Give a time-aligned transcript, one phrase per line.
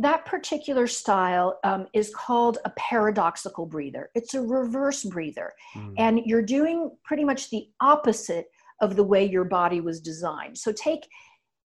[0.00, 4.10] that particular style um, is called a paradoxical breather.
[4.14, 5.52] It's a reverse breather.
[5.74, 5.94] Mm.
[5.98, 8.46] And you're doing pretty much the opposite
[8.80, 10.56] of the way your body was designed.
[10.56, 11.06] So take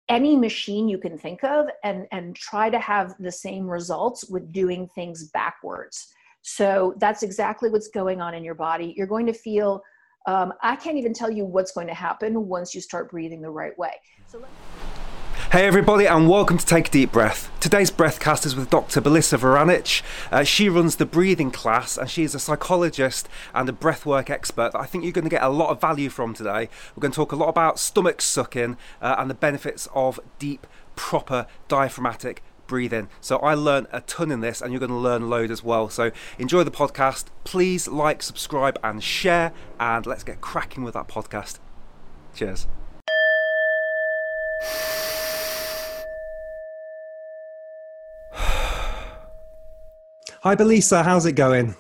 [0.09, 4.53] any machine you can think of and, and try to have the same results with
[4.53, 6.09] doing things backwards.
[6.41, 8.95] So that's exactly what's going on in your body.
[8.97, 9.83] You're going to feel,
[10.27, 13.51] um, I can't even tell you what's going to happen once you start breathing the
[13.51, 13.93] right way.
[14.27, 14.43] So
[15.55, 17.48] Hey everybody, and welcome to Take a Deep Breath.
[17.61, 19.01] Today's breathcast is with Dr.
[19.01, 20.03] Belisa Vranich.
[20.33, 24.73] Uh, she runs the breathing class, and she is a psychologist and a breathwork expert
[24.73, 26.69] that I think you're going to get a lot of value from today.
[26.97, 30.67] We're going to talk a lot about stomach sucking uh, and the benefits of deep,
[30.97, 33.09] proper diaphragmatic breathing.
[33.21, 35.62] So I learned a ton in this, and you're going to learn a load as
[35.62, 35.89] well.
[35.89, 37.27] So enjoy the podcast.
[37.45, 41.61] Please like, subscribe, and share, and let's get cracking with that podcast.
[42.34, 42.67] Cheers.
[50.45, 51.03] Hi, Belisa.
[51.03, 51.75] How's it going?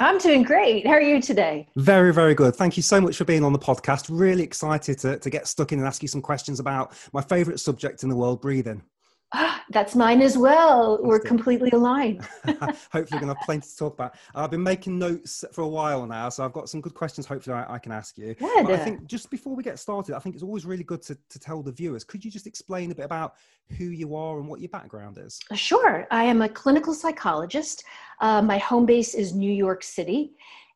[0.00, 0.84] I'm doing great.
[0.84, 1.68] How are you today?
[1.76, 2.56] Very, very good.
[2.56, 4.08] Thank you so much for being on the podcast.
[4.10, 7.60] Really excited to, to get stuck in and ask you some questions about my favorite
[7.60, 8.82] subject in the world breathing.
[9.70, 10.98] That's mine as well.
[11.02, 12.26] We're completely aligned.
[12.46, 14.14] hopefully, we're going to have plenty to talk about.
[14.34, 17.26] I've been making notes for a while now, so I've got some good questions.
[17.26, 18.34] Hopefully, I, I can ask you.
[18.34, 18.66] Good.
[18.66, 21.18] But I think just before we get started, I think it's always really good to,
[21.28, 22.04] to tell the viewers.
[22.04, 23.34] Could you just explain a bit about
[23.76, 25.38] who you are and what your background is?
[25.54, 26.06] Sure.
[26.10, 27.84] I am a clinical psychologist.
[28.20, 30.32] Uh, my home base is New York City.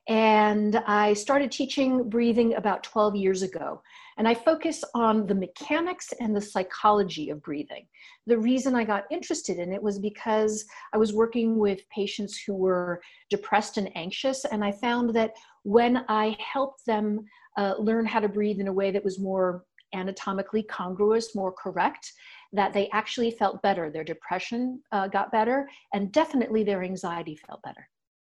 [0.09, 3.83] And I started teaching breathing about 12 years ago.
[4.19, 7.87] And I focus on the mechanics and the psychology of breathing.
[8.27, 12.55] The reason I got interested in it was because I was working with patients who
[12.55, 14.45] were depressed and anxious.
[14.45, 15.33] And I found that
[15.63, 17.25] when I helped them
[17.57, 22.13] uh, learn how to breathe in a way that was more anatomically congruous, more correct,
[22.53, 23.91] that they actually felt better.
[23.91, 27.89] Their depression uh, got better, and definitely their anxiety felt better.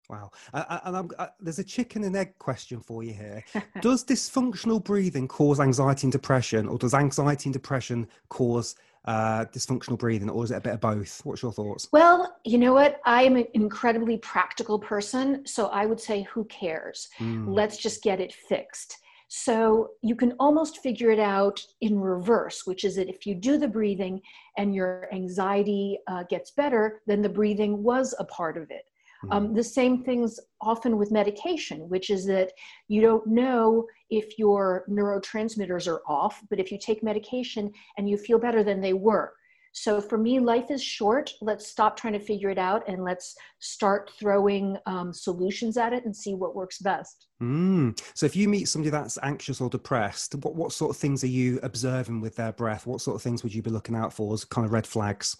[0.10, 0.32] Wow.
[0.54, 3.44] Uh, and uh, there's a chicken and egg question for you here.
[3.82, 8.76] does dysfunctional breathing cause anxiety and depression, or does anxiety and depression cause
[9.06, 11.22] uh, dysfunctional breathing, or is it a bit of both?
[11.26, 11.90] What's your thoughts?
[11.92, 13.00] Well, you know what?
[13.06, 17.10] I am an incredibly practical person, so I would say, who cares?
[17.20, 17.46] Mm.
[17.48, 18.98] Let's just get it fixed.
[19.32, 23.60] So you can almost figure it out in reverse, which is that if you do
[23.60, 24.22] the breathing
[24.58, 28.86] and your anxiety uh, gets better, then the breathing was a part of it.
[29.32, 29.56] Um, mm-hmm.
[29.56, 32.52] the same things often with medication, which is that
[32.88, 38.18] you don't know if your neurotransmitters are off, but if you take medication and you
[38.18, 39.34] feel better than they were.
[39.72, 41.34] So for me, life is short.
[41.42, 46.06] Let's stop trying to figure it out and let's start throwing um, solutions at it
[46.06, 47.28] and see what works best.
[47.42, 48.00] Mm.
[48.16, 51.28] So if you meet somebody that's anxious or depressed, what, what sort of things are
[51.28, 52.88] you observing with their breath?
[52.88, 55.38] What sort of things would you be looking out for as kind of red flags?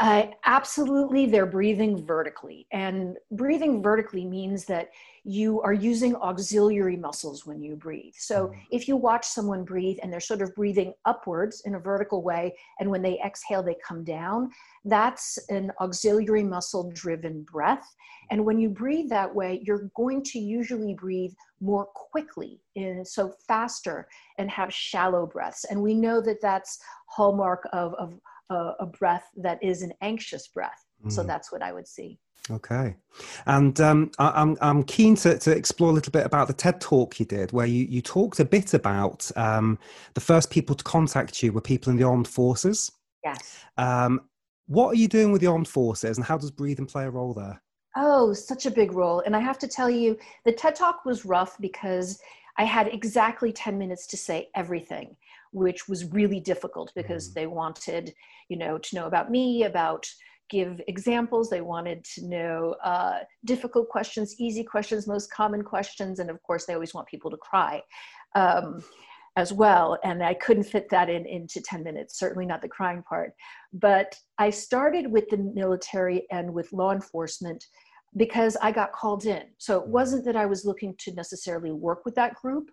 [0.00, 2.66] Uh, absolutely, they're breathing vertically.
[2.72, 4.88] And breathing vertically means that
[5.24, 8.14] you are using auxiliary muscles when you breathe.
[8.16, 8.60] So mm-hmm.
[8.70, 12.56] if you watch someone breathe and they're sort of breathing upwards in a vertical way,
[12.78, 14.50] and when they exhale, they come down,
[14.86, 17.94] that's an auxiliary muscle driven breath.
[18.30, 23.34] And when you breathe that way, you're going to usually breathe more quickly, in, so
[23.46, 24.08] faster,
[24.38, 25.64] and have shallow breaths.
[25.64, 28.18] And we know that that's hallmark of, of
[28.50, 30.84] a, a breath that is an anxious breath.
[31.04, 31.12] Mm.
[31.12, 32.18] So that's what I would see.
[32.50, 32.96] Okay,
[33.46, 36.54] and um, I, am I'm, I'm keen to, to explore a little bit about the
[36.54, 39.78] TED talk you did, where you, you talked a bit about um,
[40.14, 42.90] the first people to contact you were people in the armed forces.
[43.22, 43.58] Yes.
[43.76, 44.22] Um,
[44.66, 47.34] what are you doing with the armed forces, and how does breathing play a role
[47.34, 47.62] there?
[47.96, 49.20] Oh, such a big role.
[49.20, 52.20] And I have to tell you, the TED talk was rough because
[52.56, 55.16] I had exactly 10 minutes to say everything
[55.52, 57.34] which was really difficult because mm.
[57.34, 58.14] they wanted,
[58.48, 60.06] you know, to know about me, about
[60.50, 61.48] give examples.
[61.48, 66.66] They wanted to know uh, difficult questions, easy questions, most common questions, and of course,
[66.66, 67.80] they always want people to cry
[68.34, 68.82] um,
[69.36, 69.98] as well.
[70.04, 73.32] And I couldn't fit that in into 10 minutes, certainly not the crying part.
[73.72, 77.64] But I started with the military and with law enforcement
[78.16, 79.44] because I got called in.
[79.58, 79.90] So it mm.
[79.90, 82.70] wasn't that I was looking to necessarily work with that group,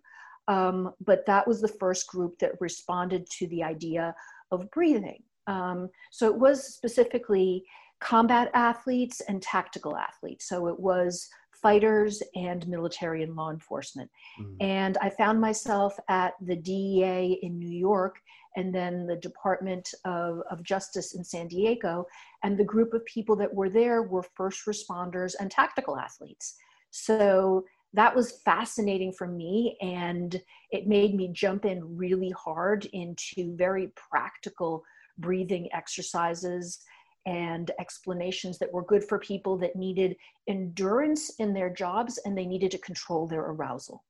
[0.47, 4.15] um, but that was the first group that responded to the idea
[4.51, 5.21] of breathing.
[5.47, 7.63] Um, so it was specifically
[7.99, 10.47] combat athletes and tactical athletes.
[10.47, 11.27] So it was
[11.61, 14.09] fighters and military and law enforcement.
[14.39, 14.55] Mm.
[14.61, 18.19] And I found myself at the DEA in New York
[18.55, 22.05] and then the Department of, of Justice in San Diego.
[22.43, 26.55] And the group of people that were there were first responders and tactical athletes.
[26.91, 30.41] So that was fascinating for me and
[30.71, 34.83] it made me jump in really hard into very practical
[35.17, 36.79] breathing exercises
[37.25, 40.15] and explanations that were good for people that needed
[40.47, 44.03] endurance in their jobs and they needed to control their arousal.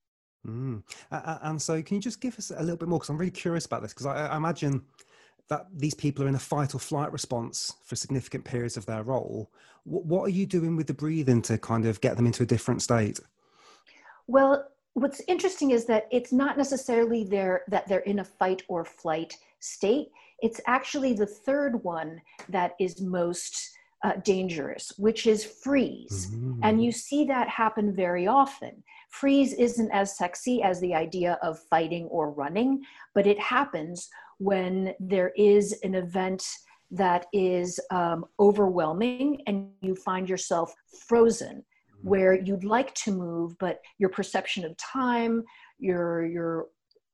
[0.45, 0.83] Mm.
[1.12, 3.00] And so, can you just give us a little bit more?
[3.00, 3.94] Because I'm really curious about this.
[3.94, 4.83] Because I, imagine
[5.50, 9.03] that these people are in a fight or flight response for significant periods of their
[9.03, 9.51] role.
[9.83, 12.81] What are you doing with the breathing to kind of get them into a different
[12.81, 13.19] state?
[14.27, 18.83] Well, what's interesting is that it's not necessarily there that they're in a fight or
[18.83, 20.09] flight state.
[20.39, 26.27] It's actually the third one that is most uh, dangerous, which is freeze.
[26.27, 26.59] Mm-hmm.
[26.63, 28.83] And you see that happen very often.
[29.09, 32.83] Freeze isn't as sexy as the idea of fighting or running,
[33.15, 36.45] but it happens when there is an event
[36.91, 40.74] that is um, overwhelming and you find yourself
[41.07, 41.63] frozen.
[42.01, 45.44] Where you'd like to move but your perception of time
[45.79, 46.67] your your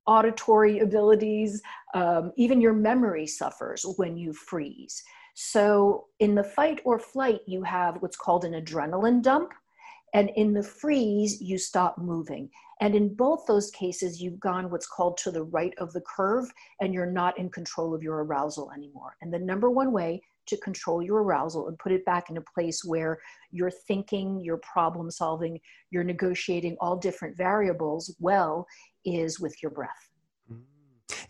[0.06, 1.62] auditory abilities
[1.94, 5.02] um, even your memory suffers when you freeze
[5.36, 9.52] so in the fight or flight you have what's called an adrenaline dump
[10.14, 12.50] and in the freeze you stop moving
[12.84, 16.52] and in both those cases, you've gone what's called to the right of the curve,
[16.82, 19.16] and you're not in control of your arousal anymore.
[19.22, 22.44] And the number one way to control your arousal and put it back in a
[22.54, 23.20] place where
[23.52, 25.60] you're thinking, you're problem solving,
[25.92, 28.66] you're negotiating all different variables well
[29.06, 30.10] is with your breath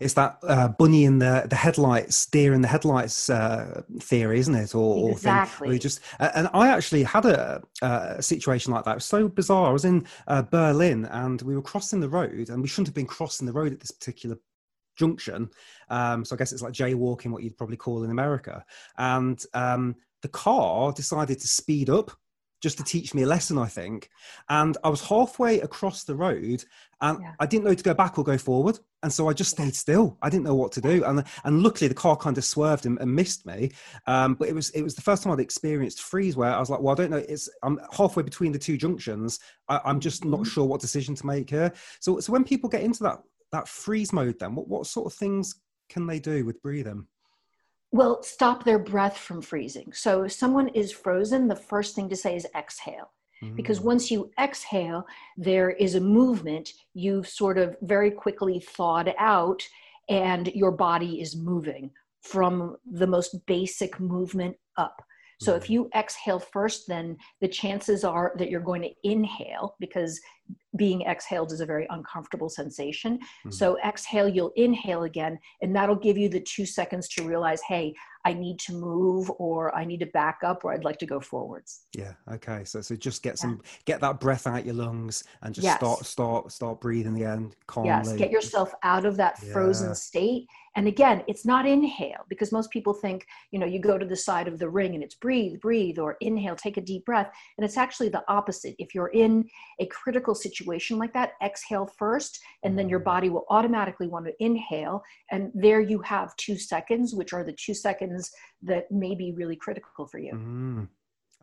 [0.00, 4.54] it's that uh, bunny in the, the headlights, deer in the headlights uh, theory, isn't
[4.54, 4.74] it?
[4.74, 5.76] Or, exactly.
[5.76, 8.92] Or just uh, and I actually had a, a, situation like that.
[8.92, 9.68] It was so bizarre.
[9.68, 12.94] I was in uh, Berlin and we were crossing the road, and we shouldn't have
[12.94, 14.38] been crossing the road at this particular
[14.96, 15.50] junction.
[15.88, 18.64] Um, so I guess it's like jaywalking, what you'd probably call in America.
[18.98, 22.10] And um, the car decided to speed up
[22.64, 24.08] just to teach me a lesson, I think.
[24.48, 26.64] And I was halfway across the road
[27.02, 27.32] and yeah.
[27.38, 28.78] I didn't know to go back or go forward.
[29.02, 30.16] And so I just stayed still.
[30.22, 31.04] I didn't know what to do.
[31.04, 33.72] And, and luckily the car kind of swerved and, and missed me.
[34.06, 36.70] Um, but it was, it was the first time I'd experienced freeze where I was
[36.70, 37.22] like, well, I don't know.
[37.28, 39.40] It's, I'm halfway between the two junctions.
[39.68, 40.44] I, am just not mm-hmm.
[40.44, 41.70] sure what decision to make here.
[42.00, 43.20] So, so when people get into that,
[43.54, 45.54] that freeze mode, then what, what sort of things
[45.88, 47.06] can they do with breathing?
[47.92, 49.92] Well, stop their breath from freezing.
[49.92, 53.10] So if someone is frozen, the first thing to say is exhale.
[53.56, 53.84] Because mm.
[53.84, 55.06] once you exhale,
[55.36, 59.62] there is a movement you've sort of very quickly thawed out,
[60.08, 61.90] and your body is moving
[62.22, 65.02] from the most basic movement up.
[65.40, 65.70] So if mm.
[65.70, 70.20] you exhale first, then the chances are that you're going to inhale because
[70.76, 73.18] being exhaled is a very uncomfortable sensation.
[73.18, 73.50] Mm-hmm.
[73.50, 77.94] So exhale, you'll inhale again, and that'll give you the two seconds to realize, hey,
[78.24, 81.20] I need to move or I need to back up or I'd like to go
[81.20, 81.82] forwards.
[81.94, 82.14] Yeah.
[82.32, 82.64] Okay.
[82.64, 83.70] So so just get some yeah.
[83.84, 85.76] get that breath out your lungs and just yes.
[85.76, 87.90] start start start breathing again calmly.
[87.90, 88.12] Yes.
[88.14, 89.94] Get yourself out of that frozen yeah.
[89.94, 90.46] state.
[90.76, 94.16] And again, it's not inhale because most people think, you know, you go to the
[94.16, 97.30] side of the ring and it's breathe, breathe, or inhale, take a deep breath.
[97.56, 98.74] And it's actually the opposite.
[98.78, 99.44] If you're in
[99.78, 103.04] a critical situation like that, exhale first, and then your mm.
[103.04, 105.02] body will automatically want to inhale.
[105.30, 108.30] And there you have two seconds, which are the two seconds
[108.62, 110.32] that may be really critical for you.
[110.32, 110.88] Mm.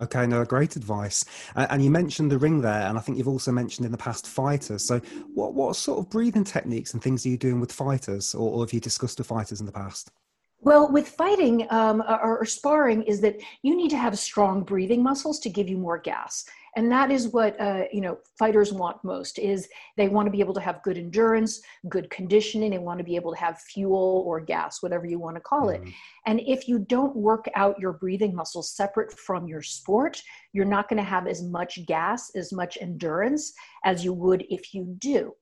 [0.02, 1.26] Okay, no, great advice.
[1.56, 3.98] Uh, and you mentioned the ring there, and I think you've also mentioned in the
[4.00, 4.84] past fighters.
[4.84, 5.00] So,
[5.36, 8.64] what what sort of breathing techniques and things are you doing with fighters, or, or
[8.64, 10.12] have you discussed with fighters in the past?
[10.64, 15.02] Well, with fighting um, or, or, sparring, is that you need to have strong breathing
[15.02, 16.46] muscles to give you more gas.
[16.76, 20.40] And that is what uh, you know fighters want most is they want to be
[20.40, 24.24] able to have good endurance good conditioning they want to be able to have fuel
[24.26, 25.82] or gas whatever you want to call it.
[25.82, 25.90] Mm-hmm.
[26.28, 30.22] and if you don't work out your breathing muscles separate from your sport
[30.54, 34.74] you're not going to have as much gas as much endurance as you would if
[34.74, 35.34] you do.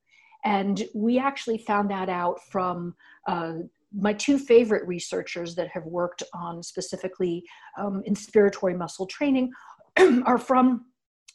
[0.45, 2.95] And we actually found that out from
[3.27, 3.53] uh,
[3.93, 7.43] my two favorite researchers that have worked on specifically
[7.77, 9.51] um, inspiratory muscle training
[10.25, 10.85] are from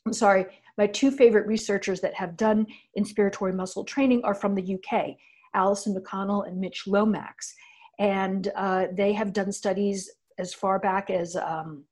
[0.07, 0.47] I'm sorry,
[0.77, 2.67] my two favorite researchers that have done
[2.99, 5.17] inspiratory muscle training are from the UK,
[5.55, 7.55] Alison McConnell and Mitch Lomax.
[7.99, 11.85] And uh, they have done studies as far back as um,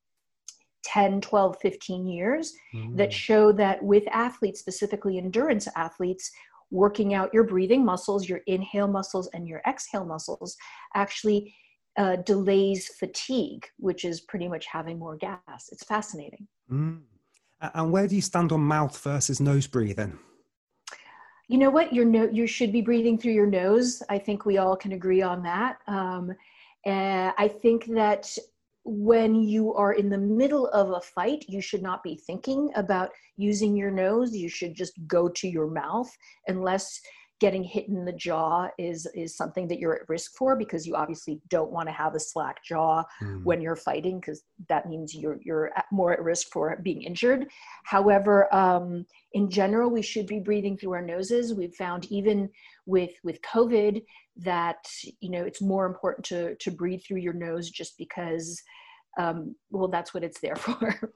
[0.85, 2.97] 10, 12, 15 years mm.
[2.97, 6.31] that show that with athletes, specifically endurance athletes,
[6.73, 10.57] working out your breathing muscles, your inhale muscles, and your exhale muscles
[10.95, 11.55] actually
[11.99, 15.69] uh, delays fatigue, which is pretty much having more gas.
[15.71, 16.49] It's fascinating.
[16.71, 17.03] Mm.
[17.61, 20.19] And where do you stand on mouth versus nose breathing?
[21.49, 21.93] You know what?
[21.93, 24.03] Your no- you should be breathing through your nose.
[24.09, 25.79] I think we all can agree on that.
[25.87, 26.33] Um,
[26.87, 28.37] and I think that
[28.85, 33.11] when you are in the middle of a fight, you should not be thinking about
[33.37, 34.35] using your nose.
[34.35, 36.11] You should just go to your mouth
[36.49, 37.01] unless
[37.43, 40.95] getting hit in the jaw is is something that you're at risk for because you
[40.95, 43.43] obviously don't want to have a slack jaw mm.
[43.43, 47.49] when you're fighting because that means you're you're more at risk for being injured
[47.83, 52.49] however um, in general we should be breathing through our noses we've found even
[52.87, 54.01] with with covid
[54.37, 54.85] that
[55.21, 58.63] you know it's more important to to breathe through your nose just because
[59.19, 61.13] um, well, that's what it's there for,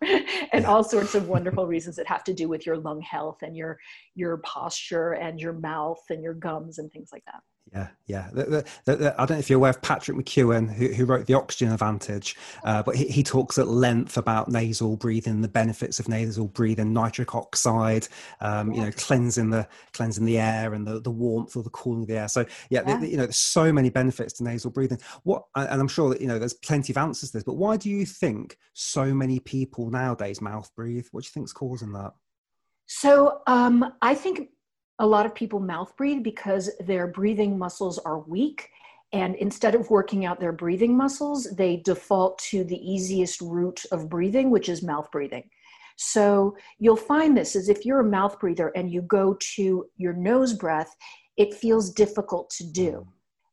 [0.52, 3.56] and all sorts of wonderful reasons that have to do with your lung health and
[3.56, 3.78] your
[4.14, 7.40] your posture and your mouth and your gums and things like that.
[7.72, 8.28] Yeah, yeah.
[8.32, 11.26] The, the, the, I don't know if you're aware of Patrick McKeown, who, who wrote
[11.26, 15.98] The Oxygen Advantage, uh, but he, he, talks at length about nasal breathing, the benefits
[15.98, 18.06] of nasal breathing, nitric oxide,
[18.40, 22.02] um, you know, cleansing the cleansing the air and the, the warmth or the cooling
[22.02, 22.28] of the air.
[22.28, 23.00] So yeah, yeah.
[23.02, 25.00] you know, there's so many benefits to nasal breathing.
[25.24, 27.76] What, and I'm sure that you know, there's plenty of answers to this, but why
[27.76, 31.08] do you think so many people nowadays mouth breathe?
[31.10, 32.12] What do you think is causing that?
[32.86, 34.50] So um, I think
[34.98, 38.70] a lot of people mouth breathe because their breathing muscles are weak.
[39.12, 44.08] And instead of working out their breathing muscles, they default to the easiest route of
[44.08, 45.48] breathing, which is mouth breathing.
[45.96, 50.12] So you'll find this is if you're a mouth breather and you go to your
[50.12, 50.94] nose breath,
[51.36, 53.06] it feels difficult to do.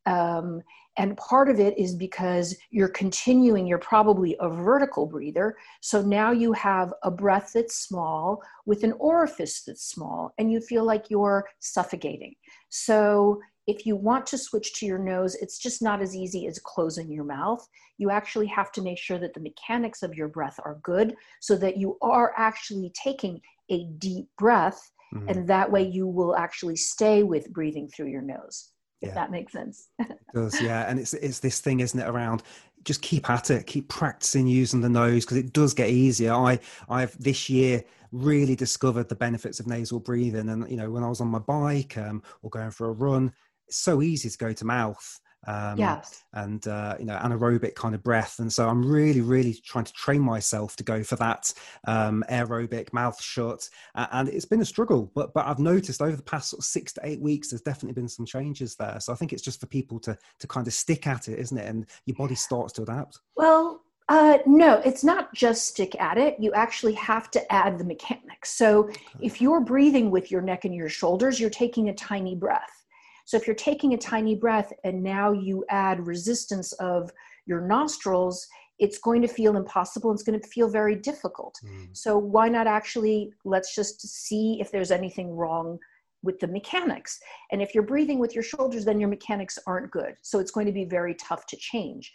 [0.05, 0.61] Um,
[0.97, 5.57] and part of it is because you're continuing, you're probably a vertical breather.
[5.81, 10.61] So now you have a breath that's small with an orifice that's small, and you
[10.61, 12.35] feel like you're suffocating.
[12.69, 16.59] So if you want to switch to your nose, it's just not as easy as
[16.59, 17.65] closing your mouth.
[17.97, 21.55] You actually have to make sure that the mechanics of your breath are good so
[21.57, 25.29] that you are actually taking a deep breath, mm-hmm.
[25.29, 28.73] and that way you will actually stay with breathing through your nose
[29.03, 29.15] if yeah.
[29.15, 29.89] that makes sense.
[29.99, 30.89] it does, yeah.
[30.89, 32.41] And it's it's this thing, isn't it, around
[32.83, 36.33] just keep at it, keep practicing using the nose because it does get easier.
[36.33, 41.03] I I've this year really discovered the benefits of nasal breathing, and you know when
[41.03, 43.31] I was on my bike um, or going for a run,
[43.67, 46.23] it's so easy to go to mouth um, yes.
[46.33, 48.39] and uh, you know anaerobic kind of breath.
[48.39, 51.53] And so i'm really really trying to train myself to go for that
[51.87, 56.23] um, aerobic mouth shut and it's been a struggle but but i've noticed over the
[56.23, 58.97] past sort of six to eight weeks there's definitely been some changes there.
[58.99, 61.57] So i think it's just for people to to kind of stick at it isn't
[61.57, 61.67] it?
[61.67, 63.19] And your body starts to adapt.
[63.35, 66.35] Well uh, no, it's not just stick at it.
[66.37, 68.51] You actually have to add the mechanics.
[68.51, 68.89] So
[69.21, 72.82] if you're breathing with your neck and your shoulders, you're taking a tiny breath
[73.25, 77.11] so if you're taking a tiny breath and now you add resistance of
[77.45, 78.47] your nostrils,
[78.79, 80.11] it's going to feel impossible.
[80.11, 81.55] It's going to feel very difficult.
[81.63, 81.95] Mm.
[81.95, 85.79] So why not actually let's just see if there's anything wrong
[86.23, 87.19] with the mechanics.
[87.51, 90.15] And if you're breathing with your shoulders, then your mechanics aren't good.
[90.21, 92.13] So it's going to be very tough to change.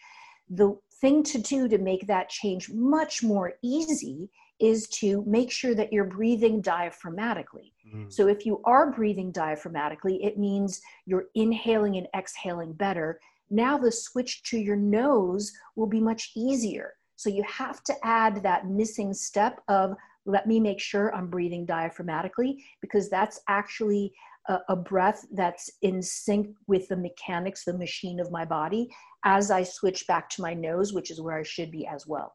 [0.50, 5.74] The thing to do to make that change much more easy is to make sure
[5.74, 7.72] that you're breathing diaphragmatically.
[7.94, 8.12] Mm.
[8.12, 13.20] So if you are breathing diaphragmatically, it means you're inhaling and exhaling better.
[13.50, 16.94] Now the switch to your nose will be much easier.
[17.16, 19.94] So you have to add that missing step of
[20.26, 24.12] let me make sure I'm breathing diaphragmatically because that's actually
[24.48, 28.88] a, a, breath that's in sync with the mechanics, the machine of my body
[29.24, 32.34] as I switch back to my nose, which is where I should be as well.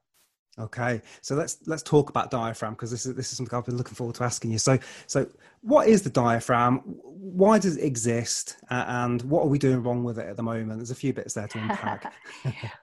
[0.60, 3.77] Okay, so let's let's talk about diaphragm because this is this is something I've been
[3.77, 4.60] looking forward to asking you.
[4.60, 5.27] So, so
[5.62, 6.79] what is the diaphragm?
[7.03, 8.57] Why does it exist?
[8.69, 10.77] Uh, and what are we doing wrong with it at the moment?
[10.77, 12.13] There's a few bits there to unpack.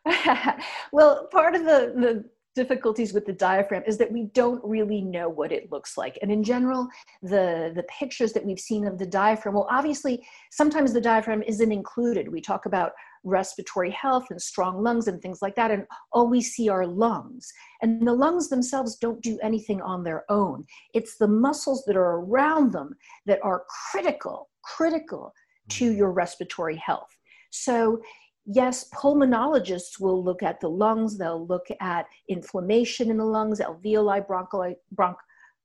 [0.92, 2.24] well, part of the the
[2.56, 6.32] difficulties with the diaphragm is that we don't really know what it looks like and
[6.32, 6.88] in general
[7.22, 11.70] the the pictures that we've seen of the diaphragm well obviously sometimes the diaphragm isn't
[11.70, 12.90] included we talk about
[13.24, 17.52] respiratory health and strong lungs and things like that and all we see are lungs
[17.82, 22.20] and the lungs themselves don't do anything on their own it's the muscles that are
[22.20, 22.94] around them
[23.26, 25.32] that are critical critical
[25.68, 25.98] to mm-hmm.
[25.98, 27.16] your respiratory health
[27.50, 28.00] so
[28.46, 34.26] yes, pulmonologists will look at the lungs, they'll look at inflammation in the lungs, alveoli,
[34.26, 35.16] bronchi, bronch,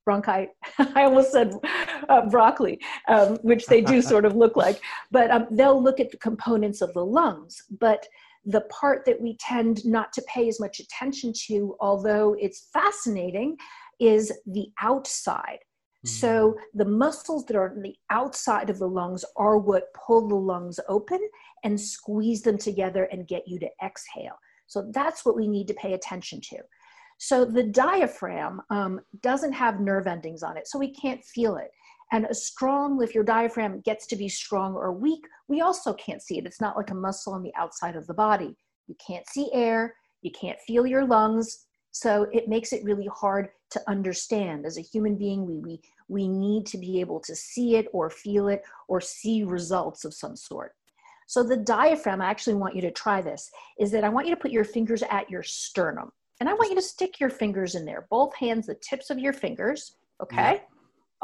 [0.08, 0.48] bronchi.
[0.96, 1.54] I almost said
[2.10, 6.12] uh, broccoli, um, which they do sort of look like, but um, they'll look at
[6.12, 7.64] the components of the lungs.
[7.80, 8.06] But
[8.46, 13.58] the part that we tend not to pay as much attention to, although it's fascinating,
[14.00, 15.60] is the outside.
[16.06, 16.56] So mm.
[16.76, 20.80] the muscles that are on the outside of the lungs are what pull the lungs
[20.88, 21.20] open
[21.64, 24.38] and squeeze them together and get you to exhale.
[24.68, 26.58] So that's what we need to pay attention to.
[27.18, 31.72] So the diaphragm um, doesn't have nerve endings on it, so we can't feel it.
[32.12, 36.22] And a strong, if your diaphragm gets to be strong or weak, we also can't
[36.22, 36.46] see it.
[36.46, 38.56] It's not like a muscle on the outside of the body.
[38.88, 43.48] You can't see air, you can't feel your lungs, So it makes it really hard
[43.70, 44.66] to understand.
[44.66, 48.10] As a human being, we, we, we need to be able to see it or
[48.10, 50.74] feel it or see results of some sort.
[51.26, 54.36] So the diaphragm, I actually want you to try this, is that I want you
[54.36, 56.12] to put your fingers at your sternum.
[56.42, 59.18] And I want you to stick your fingers in there, both hands, the tips of
[59.18, 60.64] your fingers, okay?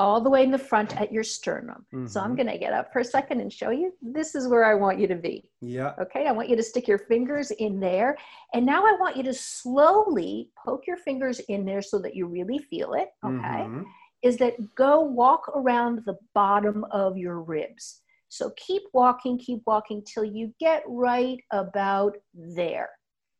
[0.02, 1.86] All the way in the front at your sternum.
[1.94, 2.08] Mm-hmm.
[2.08, 2.38] So I'm mm-hmm.
[2.38, 3.94] gonna get up for a second and show you.
[4.02, 5.50] This is where I want you to be.
[5.62, 5.94] Yeah.
[6.02, 8.18] Okay, I want you to stick your fingers in there.
[8.54, 12.26] And now I want you to slowly poke your fingers in there so that you
[12.26, 13.64] really feel it, okay?
[13.66, 13.84] Mm-hmm.
[14.24, 18.02] Is that go walk around the bottom of your ribs.
[18.30, 22.90] So keep walking, keep walking till you get right about there.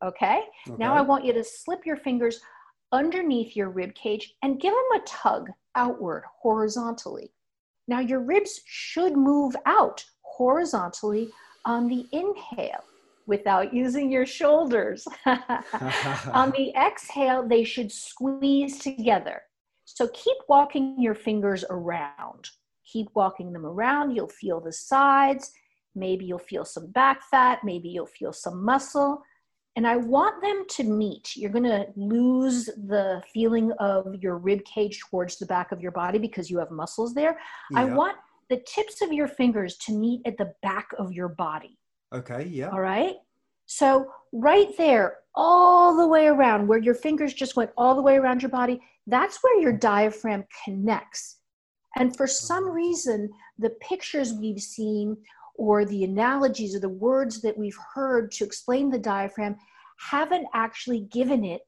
[0.04, 0.42] Okay?
[0.68, 0.78] okay?
[0.78, 2.42] Now I want you to slip your fingers
[2.92, 7.32] underneath your rib cage and give them a tug outward horizontally.
[7.88, 11.30] Now your ribs should move out horizontally
[11.66, 12.84] on the inhale
[13.28, 15.08] without using your shoulders.
[15.26, 19.42] on the exhale, they should squeeze together.
[19.86, 22.50] So keep walking your fingers around.
[22.86, 24.16] Keep walking them around.
[24.16, 25.52] You'll feel the sides.
[25.96, 27.60] Maybe you'll feel some back fat.
[27.64, 29.22] Maybe you'll feel some muscle.
[29.76, 31.36] And I want them to meet.
[31.36, 35.92] You're going to lose the feeling of your rib cage towards the back of your
[35.92, 37.40] body because you have muscles there.
[37.72, 37.80] Yeah.
[37.80, 38.18] I want
[38.50, 41.78] the tips of your fingers to meet at the back of your body.
[42.14, 42.70] Okay, yeah.
[42.70, 43.16] All right.
[43.66, 48.18] So, right there, all the way around, where your fingers just went all the way
[48.18, 51.38] around your body, that's where your diaphragm connects.
[51.96, 52.74] And for some uh-huh.
[52.74, 55.16] reason, the pictures we've seen
[55.62, 59.56] or the analogies or the words that we've heard to explain the diaphragm
[60.00, 61.62] haven't actually given it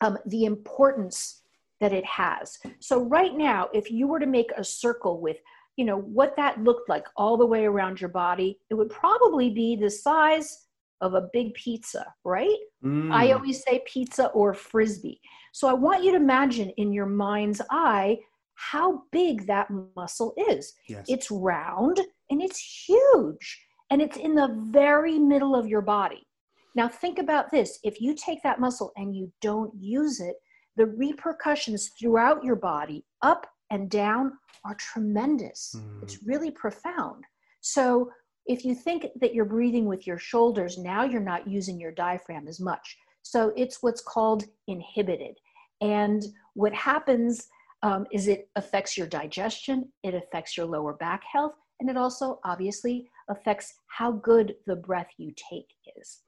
[0.00, 1.42] um, the importance
[1.80, 2.56] that it has.
[2.78, 5.38] So, right now, if you were to make a circle with
[5.76, 9.50] you know what that looked like all the way around your body it would probably
[9.50, 10.68] be the size
[11.02, 13.12] of a big pizza right mm.
[13.12, 15.20] i always say pizza or frisbee
[15.52, 18.18] so i want you to imagine in your mind's eye
[18.56, 20.74] how big that muscle is.
[20.88, 21.04] Yes.
[21.08, 26.26] It's round and it's huge and it's in the very middle of your body.
[26.74, 30.36] Now, think about this if you take that muscle and you don't use it,
[30.76, 34.32] the repercussions throughout your body, up and down,
[34.64, 35.74] are tremendous.
[35.76, 36.02] Mm.
[36.02, 37.24] It's really profound.
[37.60, 38.10] So,
[38.48, 42.46] if you think that you're breathing with your shoulders, now you're not using your diaphragm
[42.46, 42.96] as much.
[43.22, 45.36] So, it's what's called inhibited.
[45.80, 47.48] And what happens
[47.82, 52.40] um, is it affects your digestion, it affects your lower back health, and it also
[52.44, 56.20] obviously affects how good the breath you take is.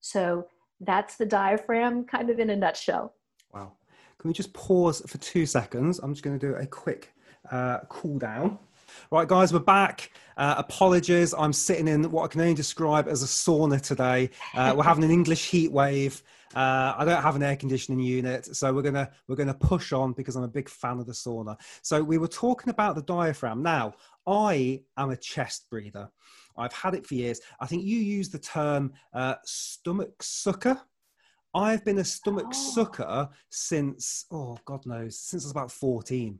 [0.00, 0.46] So
[0.80, 3.14] that's the diaphragm kind of in a nutshell.
[3.52, 3.72] Wow.
[4.18, 5.98] Can we just pause for two seconds?
[5.98, 7.12] I'm just going to do a quick
[7.50, 8.58] uh, cool down.
[9.10, 10.12] Right, guys, we're back.
[10.36, 14.30] Uh, apologies, I'm sitting in what I can only describe as a sauna today.
[14.54, 16.22] Uh, we're having an English heat wave.
[16.54, 20.12] Uh, I don't have an air conditioning unit, so we're gonna we're gonna push on
[20.12, 21.56] because I'm a big fan of the sauna.
[21.82, 23.62] So we were talking about the diaphragm.
[23.62, 23.94] Now,
[24.26, 26.08] I am a chest breather.
[26.56, 27.40] I've had it for years.
[27.60, 30.80] I think you use the term uh, stomach sucker.
[31.54, 32.52] I've been a stomach oh.
[32.52, 36.38] sucker since oh God knows since I was about fourteen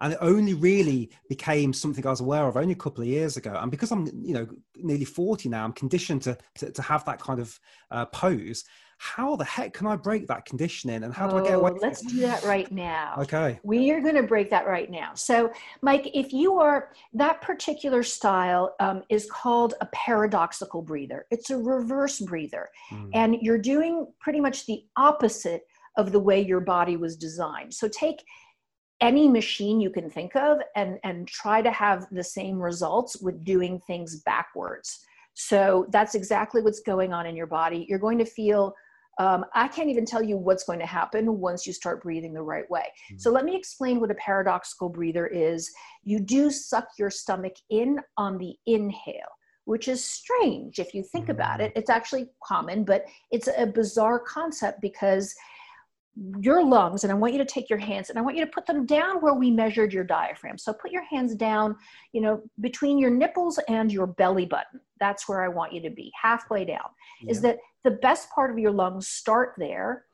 [0.00, 3.36] and it only really became something I was aware of only a couple of years
[3.36, 3.56] ago.
[3.60, 4.46] And because I'm, you know,
[4.76, 7.58] nearly 40 now, I'm conditioned to, to, to have that kind of
[7.90, 8.64] uh, pose.
[8.98, 11.72] How the heck can I break that conditioning and how do I get away?
[11.74, 13.14] Oh, let's do that right now.
[13.18, 13.58] Okay.
[13.62, 15.14] We are going to break that right now.
[15.14, 15.52] So,
[15.82, 21.58] Mike, if you are, that particular style um, is called a paradoxical breather, it's a
[21.58, 22.68] reverse breather.
[22.90, 23.10] Mm.
[23.14, 25.62] And you're doing pretty much the opposite
[25.96, 27.72] of the way your body was designed.
[27.72, 28.24] So, take
[29.00, 33.44] any machine you can think of and and try to have the same results with
[33.44, 35.00] doing things backwards
[35.34, 38.72] so that's exactly what's going on in your body you're going to feel
[39.18, 42.42] um, i can't even tell you what's going to happen once you start breathing the
[42.42, 43.18] right way mm-hmm.
[43.18, 45.70] so let me explain what a paradoxical breather is
[46.02, 49.20] you do suck your stomach in on the inhale
[49.64, 51.78] which is strange if you think about it mm.
[51.78, 55.34] it's actually common but it's a bizarre concept because
[56.38, 58.50] your lungs and i want you to take your hands and i want you to
[58.50, 61.74] put them down where we measured your diaphragm so put your hands down
[62.12, 65.90] you know between your nipples and your belly button that's where i want you to
[65.90, 66.86] be halfway down
[67.20, 67.30] yeah.
[67.30, 70.04] is that the best part of your lungs start there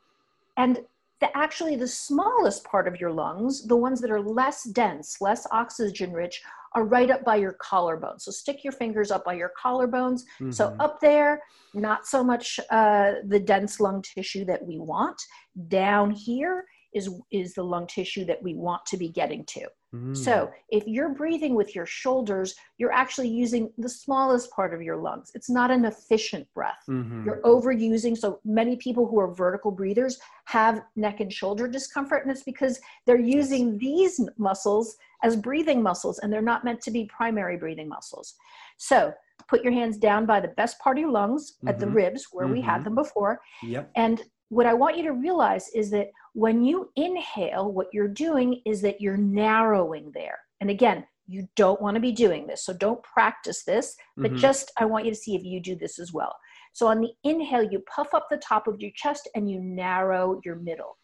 [0.57, 0.79] and
[1.21, 5.47] the actually the smallest part of your lungs the ones that are less dense less
[5.51, 6.41] oxygen rich
[6.73, 8.19] are right up by your collarbone.
[8.19, 10.21] So stick your fingers up by your collarbones.
[10.39, 10.51] Mm-hmm.
[10.51, 11.41] So up there,
[11.73, 15.21] not so much uh, the dense lung tissue that we want.
[15.67, 19.67] Down here is is the lung tissue that we want to be getting to.
[19.93, 20.15] Mm.
[20.15, 24.95] So, if you're breathing with your shoulders, you're actually using the smallest part of your
[24.95, 25.31] lungs.
[25.35, 26.81] It's not an efficient breath.
[26.89, 27.25] Mm-hmm.
[27.25, 28.17] You're overusing.
[28.17, 32.79] So, many people who are vertical breathers have neck and shoulder discomfort, and it's because
[33.05, 33.79] they're using yes.
[33.79, 38.35] these muscles as breathing muscles and they're not meant to be primary breathing muscles.
[38.77, 39.13] So,
[39.49, 41.67] put your hands down by the best part of your lungs mm-hmm.
[41.67, 41.95] at the mm-hmm.
[41.95, 42.53] ribs where mm-hmm.
[42.55, 42.83] we had mm-hmm.
[42.85, 43.41] them before.
[43.63, 43.91] Yep.
[43.95, 48.61] And what I want you to realize is that when you inhale, what you're doing
[48.65, 50.39] is that you're narrowing there.
[50.61, 52.65] And again, you don't want to be doing this.
[52.65, 54.39] So don't practice this, but mm-hmm.
[54.39, 56.35] just I want you to see if you do this as well.
[56.73, 60.39] So on the inhale, you puff up the top of your chest and you narrow
[60.45, 60.97] your middle.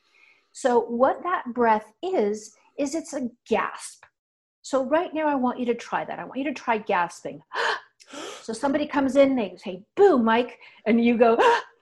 [0.53, 4.03] So what that breath is, is it's a gasp.
[4.61, 6.19] So right now, I want you to try that.
[6.19, 7.41] I want you to try gasping.
[8.41, 11.37] so somebody comes in, they say, "Boo, Mike," and you go,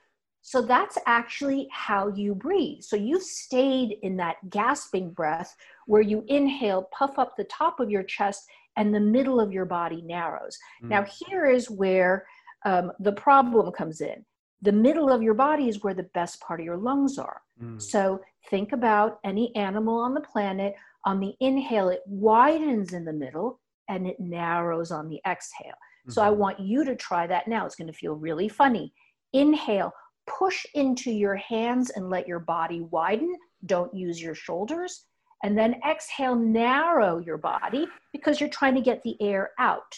[0.47, 2.83] so that's actually how you breathe.
[2.83, 5.55] So you've stayed in that gasping breath
[5.87, 8.45] where you inhale, puff up the top of your chest,
[8.77, 10.55] and the middle of your body narrows.
[10.83, 10.89] Mm.
[10.89, 12.27] Now, here is where
[12.63, 14.23] um, the problem comes in.
[14.61, 17.41] The middle of your body is where the best part of your lungs are.
[17.59, 17.81] Mm.
[17.81, 20.75] So think about any animal on the planet.
[21.05, 25.69] On the inhale, it widens in the middle and it narrows on the exhale.
[25.69, 26.11] Mm-hmm.
[26.11, 26.39] So I mm-hmm.
[26.39, 27.65] want you to try that now.
[27.65, 28.93] It's going to feel really funny.
[29.33, 29.91] Inhale
[30.27, 33.35] push into your hands and let your body widen.
[33.65, 35.05] Don't use your shoulders.
[35.43, 39.95] And then exhale, narrow your body because you're trying to get the air out.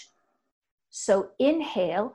[0.90, 2.14] So inhale,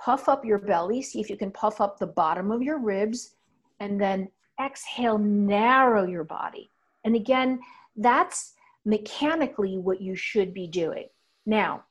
[0.00, 1.02] puff up your belly.
[1.02, 3.36] See if you can puff up the bottom of your ribs.
[3.80, 4.28] And then
[4.64, 6.70] exhale, narrow your body.
[7.04, 7.60] And again,
[7.96, 11.08] that's mechanically what you should be doing.
[11.46, 11.84] Now,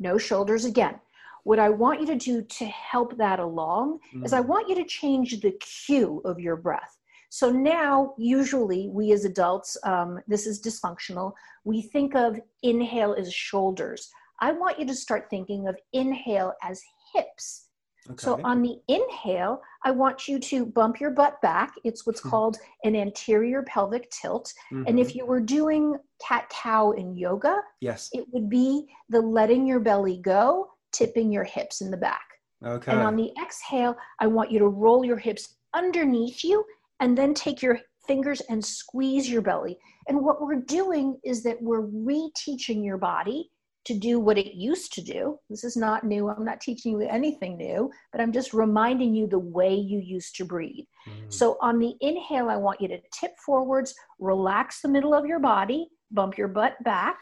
[0.00, 0.98] no shoulders again
[1.44, 4.24] what I want you to do to help that along mm.
[4.24, 4.46] is I mm.
[4.46, 6.98] want you to change the cue of your breath.
[7.28, 11.32] So now, usually, we as adults, um, this is dysfunctional,
[11.64, 14.10] we think of inhale as shoulders.
[14.40, 16.80] I want you to start thinking of inhale as
[17.14, 17.66] hips.
[18.08, 18.22] Okay.
[18.22, 21.72] So on the inhale, I want you to bump your butt back.
[21.84, 22.30] It's what's mm-hmm.
[22.30, 24.52] called an anterior pelvic tilt.
[24.72, 24.84] Mm-hmm.
[24.86, 25.18] And if mm-hmm.
[25.18, 30.18] you were doing cat cow in yoga, yes, it would be the letting your belly
[30.18, 32.24] go tipping your hips in the back.
[32.64, 32.92] Okay.
[32.92, 36.64] And on the exhale, I want you to roll your hips underneath you
[37.00, 39.76] and then take your fingers and squeeze your belly.
[40.08, 43.50] And what we're doing is that we're reteaching your body
[43.84, 45.38] to do what it used to do.
[45.50, 46.28] This is not new.
[46.28, 50.36] I'm not teaching you anything new, but I'm just reminding you the way you used
[50.36, 50.86] to breathe.
[51.06, 51.32] Mm.
[51.32, 55.38] So on the inhale, I want you to tip forwards, relax the middle of your
[55.38, 57.18] body, bump your butt back.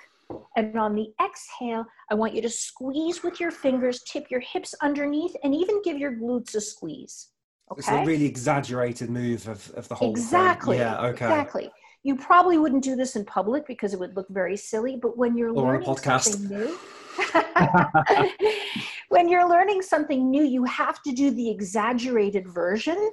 [0.57, 4.75] And on the exhale, I want you to squeeze with your fingers, tip your hips
[4.83, 7.29] underneath, and even give your glutes a squeeze.
[7.71, 7.79] Okay?
[7.79, 10.79] It's a really exaggerated move of, of the whole exactly.
[10.79, 10.87] Thing.
[10.87, 11.25] Yeah, okay.
[11.27, 11.71] Exactly.
[12.03, 15.37] You probably wouldn't do this in public because it would look very silly, but when
[15.37, 16.79] you're or learning something new,
[19.09, 23.11] when you're learning something new, you have to do the exaggerated version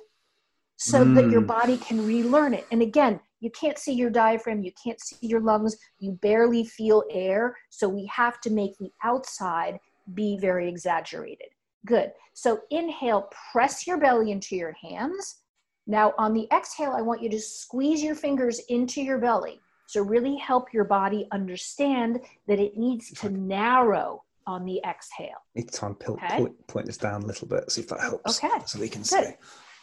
[0.79, 1.13] so mm.
[1.13, 1.47] that your mm.
[1.47, 2.65] body can relearn it.
[2.71, 7.03] And again, you can't see your diaphragm, you can't see your lungs, you barely feel
[7.11, 7.55] air.
[7.69, 9.77] So we have to make the outside
[10.13, 11.49] be very exaggerated.
[11.85, 12.11] Good.
[12.33, 15.41] So inhale, press your belly into your hands.
[15.85, 19.59] Now on the exhale, I want you to squeeze your fingers into your belly.
[19.87, 25.43] So really help your body understand that it needs to narrow on the exhale.
[25.55, 26.37] Need time to okay?
[26.37, 28.43] point, point this down a little bit, see if that helps.
[28.43, 28.63] Okay.
[28.65, 29.25] So we can Good.
[29.25, 29.33] see.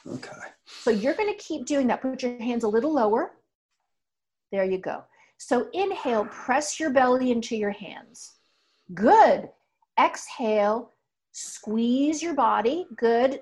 [0.09, 0.31] Okay.
[0.66, 2.03] So you're going to keep doing that.
[2.03, 3.33] Put your hands a little lower.
[4.53, 5.05] There you go.
[5.38, 8.35] So inhale, press your belly into your hands.
[8.95, 9.49] Good.
[9.99, 10.92] Exhale,
[11.33, 12.87] squeeze your body.
[12.97, 13.40] Good.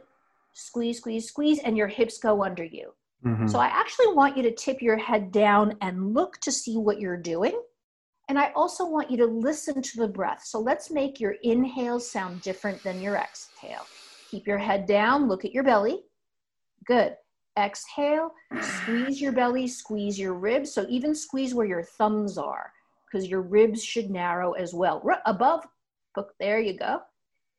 [0.55, 2.93] Squeeze, squeeze, squeeze, and your hips go under you.
[3.25, 3.49] Mm-hmm.
[3.49, 7.01] So I actually want you to tip your head down and look to see what
[7.01, 7.61] you're doing.
[8.29, 10.43] And I also want you to listen to the breath.
[10.45, 13.87] So let's make your inhale sound different than your exhale.
[14.31, 16.01] Keep your head down, look at your belly.
[16.87, 17.17] Good.
[17.57, 20.73] Exhale, squeeze your belly, squeeze your ribs.
[20.73, 22.73] So even squeeze where your thumbs are
[23.07, 25.01] because your ribs should narrow as well.
[25.05, 25.65] R- above,
[26.41, 27.01] there you go.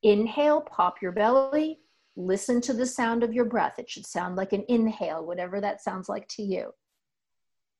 [0.03, 1.79] Inhale, pop your belly.
[2.17, 3.79] Listen to the sound of your breath.
[3.79, 6.73] It should sound like an inhale, whatever that sounds like to you.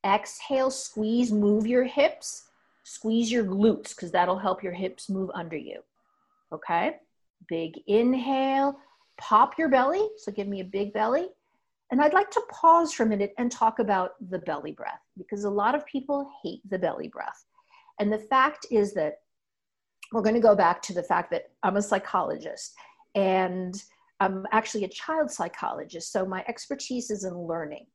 [0.06, 2.44] Exhale, squeeze, move your hips.
[2.84, 5.82] Squeeze your glutes because that'll help your hips move under you.
[6.52, 6.98] Okay?
[7.50, 8.78] Big inhale,
[9.18, 10.08] pop your belly.
[10.18, 11.28] So give me a big belly.
[11.92, 15.44] And I'd like to pause for a minute and talk about the belly breath because
[15.44, 17.46] a lot of people hate the belly breath.
[18.00, 19.20] And the fact is that
[20.12, 22.74] we're going to go back to the fact that I'm a psychologist
[23.16, 23.82] and
[24.20, 26.12] I'm actually a child psychologist.
[26.12, 27.86] So my expertise is in learning.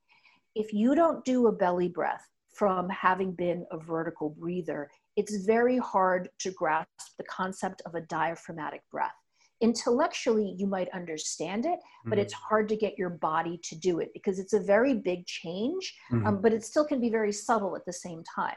[0.54, 5.78] If you don't do a belly breath from having been a vertical breather, it's very
[5.78, 9.14] hard to grasp the concept of a diaphragmatic breath.
[9.60, 12.20] Intellectually, you might understand it, but mm-hmm.
[12.20, 15.94] it's hard to get your body to do it because it's a very big change,
[16.10, 16.26] mm-hmm.
[16.26, 18.56] um, but it still can be very subtle at the same time.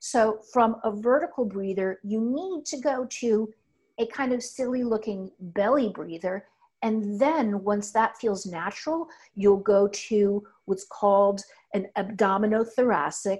[0.00, 3.52] So, from a vertical breather, you need to go to
[3.98, 6.46] a kind of silly looking belly breather.
[6.82, 11.40] And then, once that feels natural, you'll go to what's called
[11.72, 13.38] an abdominothoracic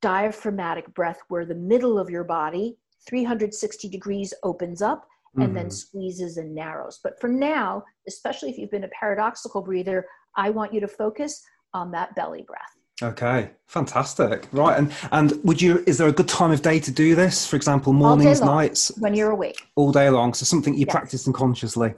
[0.00, 2.76] diaphragmatic breath, where the middle of your body,
[3.06, 5.54] 360 degrees, opens up and mm-hmm.
[5.54, 7.00] then squeezes and narrows.
[7.02, 11.42] But for now, especially if you've been a paradoxical breather, I want you to focus
[11.74, 12.76] on that belly breath.
[13.02, 14.46] Okay, fantastic.
[14.52, 15.82] Right, and and would you?
[15.86, 17.46] Is there a good time of day to do this?
[17.46, 20.34] For example, mornings, nights, when you're awake, all day long.
[20.34, 20.90] So something you yes.
[20.90, 21.94] practice unconsciously.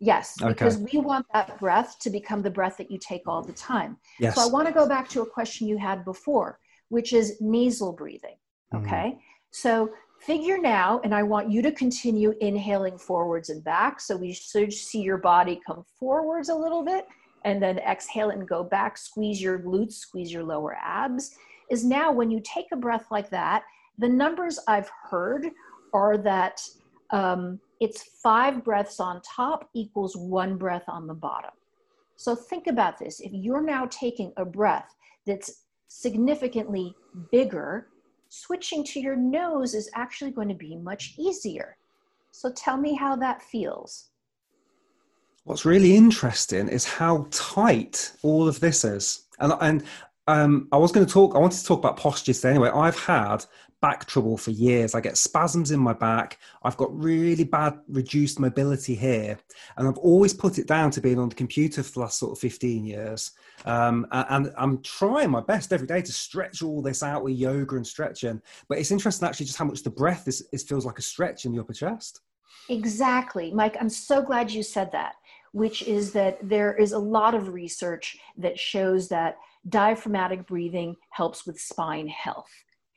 [0.00, 0.52] Yes, okay.
[0.52, 3.98] because we want that breath to become the breath that you take all the time.
[4.18, 4.36] Yes.
[4.36, 7.92] So I want to go back to a question you had before, which is nasal
[7.92, 8.36] breathing.
[8.72, 8.86] Mm-hmm.
[8.86, 9.18] Okay, mm.
[9.50, 14.00] so figure now, and I want you to continue inhaling forwards and back.
[14.00, 17.06] So we should see your body come forwards a little bit
[17.44, 21.36] and then exhale and go back, squeeze your glutes, squeeze your lower abs.
[21.70, 23.62] Is now when you take a breath like that,
[23.98, 25.46] the numbers I've heard
[25.92, 26.60] are that
[27.10, 31.50] um, it's five breaths on top equals one breath on the bottom.
[32.16, 33.20] So think about this.
[33.20, 34.94] If you're now taking a breath
[35.26, 36.94] that's significantly
[37.30, 37.88] bigger
[38.28, 41.76] switching to your nose is actually going to be much easier.
[42.30, 44.10] So tell me how that feels.
[45.44, 49.24] What's really interesting is how tight all of this is.
[49.40, 49.84] And, and
[50.26, 52.70] um, I was going to talk, I wanted to talk about postures anyway.
[52.70, 53.44] I've had
[53.80, 54.94] back trouble for years.
[54.94, 56.38] I get spasms in my back.
[56.62, 59.38] I've got really bad reduced mobility here.
[59.76, 62.32] And I've always put it down to being on the computer for the last sort
[62.32, 63.32] of 15 years.
[63.64, 67.76] Um, and I'm trying my best every day to stretch all this out with yoga
[67.76, 68.40] and stretching.
[68.68, 71.44] But it's interesting actually just how much the breath is, is feels like a stretch
[71.44, 72.20] in the upper chest.
[72.68, 73.52] Exactly.
[73.52, 75.14] Mike, I'm so glad you said that,
[75.52, 81.46] which is that there is a lot of research that shows that diaphragmatic breathing helps
[81.46, 82.50] with spine health.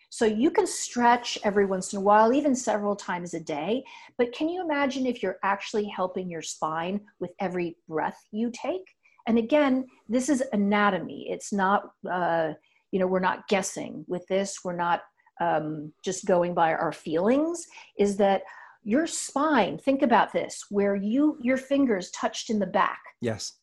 [0.09, 3.81] So you can stretch every once in a while, even several times a day.
[4.17, 8.83] But can you imagine if you're actually helping your spine with every breath you take?
[9.27, 11.27] And again, this is anatomy.
[11.29, 12.53] It's not, uh,
[12.91, 14.59] you know, we're not guessing with this.
[14.63, 15.01] We're not
[15.39, 17.65] um, just going by our feelings.
[17.97, 18.43] Is that
[18.83, 19.77] your spine?
[19.77, 22.99] Think about this: where you your fingers touched in the back.
[23.21, 23.53] Yes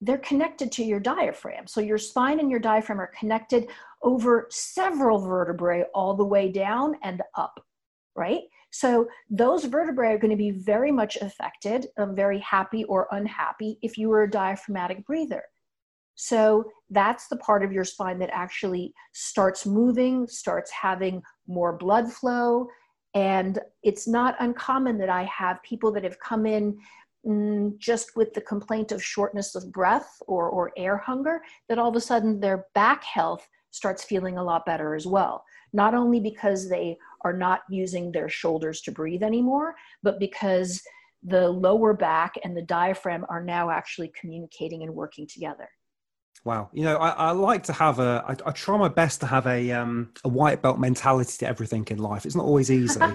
[0.00, 1.66] they're connected to your diaphragm.
[1.66, 3.68] So your spine and your diaphragm are connected
[4.02, 7.64] over several vertebrae all the way down and up,
[8.14, 8.42] right?
[8.78, 13.78] So those vertebrae are going to be very much affected, um, very happy or unhappy
[13.80, 15.44] if you were a diaphragmatic breather.
[16.14, 22.12] So that's the part of your spine that actually starts moving, starts having more blood
[22.12, 22.68] flow.
[23.14, 26.78] And it's not uncommon that I have people that have come in
[27.26, 31.88] Mm, just with the complaint of shortness of breath or, or air hunger, that all
[31.88, 35.44] of a sudden their back health starts feeling a lot better as well.
[35.72, 40.80] Not only because they are not using their shoulders to breathe anymore, but because
[41.24, 45.68] the lower back and the diaphragm are now actually communicating and working together.
[46.44, 48.24] Wow, you know, I, I like to have a.
[48.28, 51.84] I, I try my best to have a um, a white belt mentality to everything
[51.90, 52.24] in life.
[52.24, 53.00] It's not always easy.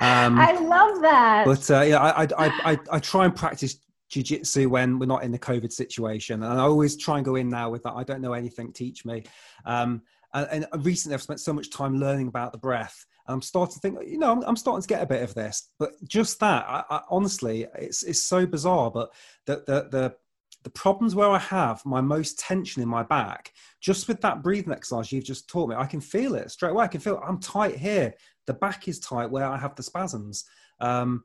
[0.00, 1.44] Um, I love that.
[1.46, 3.78] But uh, yeah, I, I, I I try and practice
[4.10, 7.48] jiu-jitsu when we're not in the covid situation and i always try and go in
[7.48, 9.24] now with that i don't know anything teach me
[9.64, 10.02] um,
[10.34, 13.72] and, and, recently i've spent so much time learning about the breath and i'm starting
[13.72, 16.40] to think you know i'm, I'm starting to get a bit of this but just
[16.40, 19.12] that I, I, honestly it's, it's so bizarre but
[19.46, 20.16] the, the, the
[20.64, 24.72] the problems where I have my most tension in my back, just with that breathing
[24.72, 26.84] exercise you've just taught me, I can feel it straight away.
[26.84, 27.22] I can feel.
[27.24, 28.14] I'm tight here.
[28.46, 30.44] The back is tight where I have the spasms.
[30.80, 31.22] Um,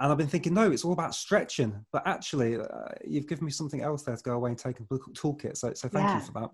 [0.00, 1.84] and I've been thinking, no, it's all about stretching.
[1.92, 2.66] But actually, uh,
[3.06, 5.56] you've given me something else there to go away and take a toolkit.
[5.56, 6.18] So, so thank yeah.
[6.18, 6.50] you for that.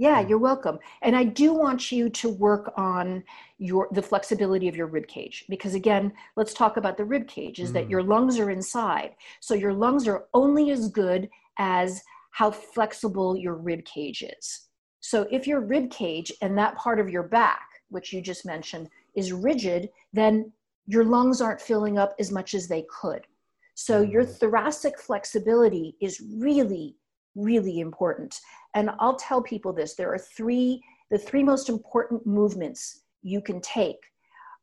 [0.00, 0.78] Yeah, you're welcome.
[1.02, 3.22] And I do want you to work on
[3.58, 7.60] your the flexibility of your rib cage because again, let's talk about the rib cage
[7.60, 7.74] is mm.
[7.74, 9.14] that your lungs are inside.
[9.40, 14.68] So your lungs are only as good as how flexible your rib cage is.
[15.00, 18.88] So if your rib cage and that part of your back, which you just mentioned,
[19.14, 20.50] is rigid, then
[20.86, 23.26] your lungs aren't filling up as much as they could.
[23.74, 24.34] So your mm.
[24.34, 26.96] thoracic flexibility is really,
[27.34, 28.40] really important.
[28.74, 33.60] And I'll tell people this there are three, the three most important movements you can
[33.60, 33.98] take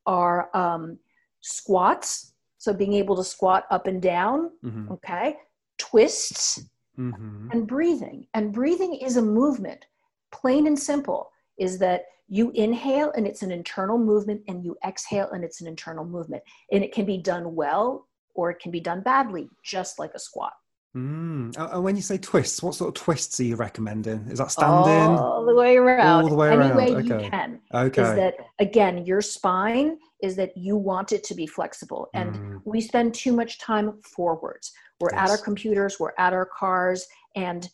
[0.05, 0.97] are um,
[1.41, 4.91] squats, so being able to squat up and down, mm-hmm.
[4.93, 5.35] okay,
[5.77, 6.63] twists,
[6.97, 7.49] mm-hmm.
[7.51, 8.25] and breathing.
[8.33, 9.85] And breathing is a movement,
[10.31, 11.31] plain and simple.
[11.57, 15.67] is that you inhale and it's an internal movement and you exhale and it's an
[15.67, 19.97] internal movement and it can be done well or it can be done badly just
[19.97, 20.53] like a squat
[20.97, 21.55] Mm.
[21.73, 24.25] And when you say twists, what sort of twists are you recommending?
[24.29, 25.17] Is that standing?
[25.17, 26.23] All the way around.
[26.23, 26.75] All the way Any around.
[26.77, 27.23] way okay.
[27.25, 27.59] you can.
[27.73, 28.01] Okay.
[28.01, 32.09] Is that again, your spine is that you want it to be flexible.
[32.13, 32.61] And Mm.
[32.65, 34.71] we spend too much time forwards.
[34.99, 37.05] We're at our computers, we're at our cars,
[37.35, 37.69] and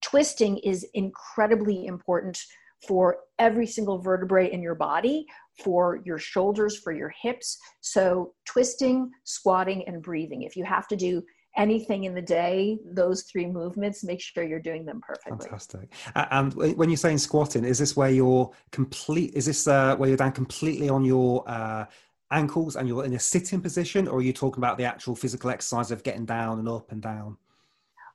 [0.00, 2.40] twisting is incredibly important
[2.88, 5.26] for every single vertebrae in your body,
[5.62, 7.58] for your shoulders, for your hips.
[7.80, 10.42] So, twisting, squatting, and breathing.
[10.42, 11.22] If you have to do
[11.56, 15.46] anything in the day, those three movements, make sure you're doing them perfectly.
[15.48, 15.92] Fantastic.
[16.14, 19.34] And when you're saying squatting, is this where you're complete?
[19.34, 21.84] Is this uh, where you're down completely on your uh,
[22.30, 25.50] ankles and you're in a sitting position, or are you talking about the actual physical
[25.50, 27.36] exercise of getting down and up and down?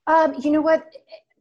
[0.07, 0.91] Um, you know what?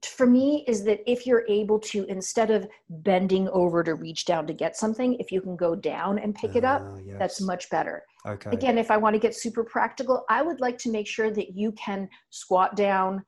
[0.04, 4.46] For me, is that if you're able to, instead of bending over to reach down
[4.46, 7.70] to get something, if you can go down and pick it up, Ah, that's much
[7.70, 8.04] better.
[8.26, 8.50] Okay.
[8.50, 11.56] Again, if I want to get super practical, I would like to make sure that
[11.56, 13.24] you can squat down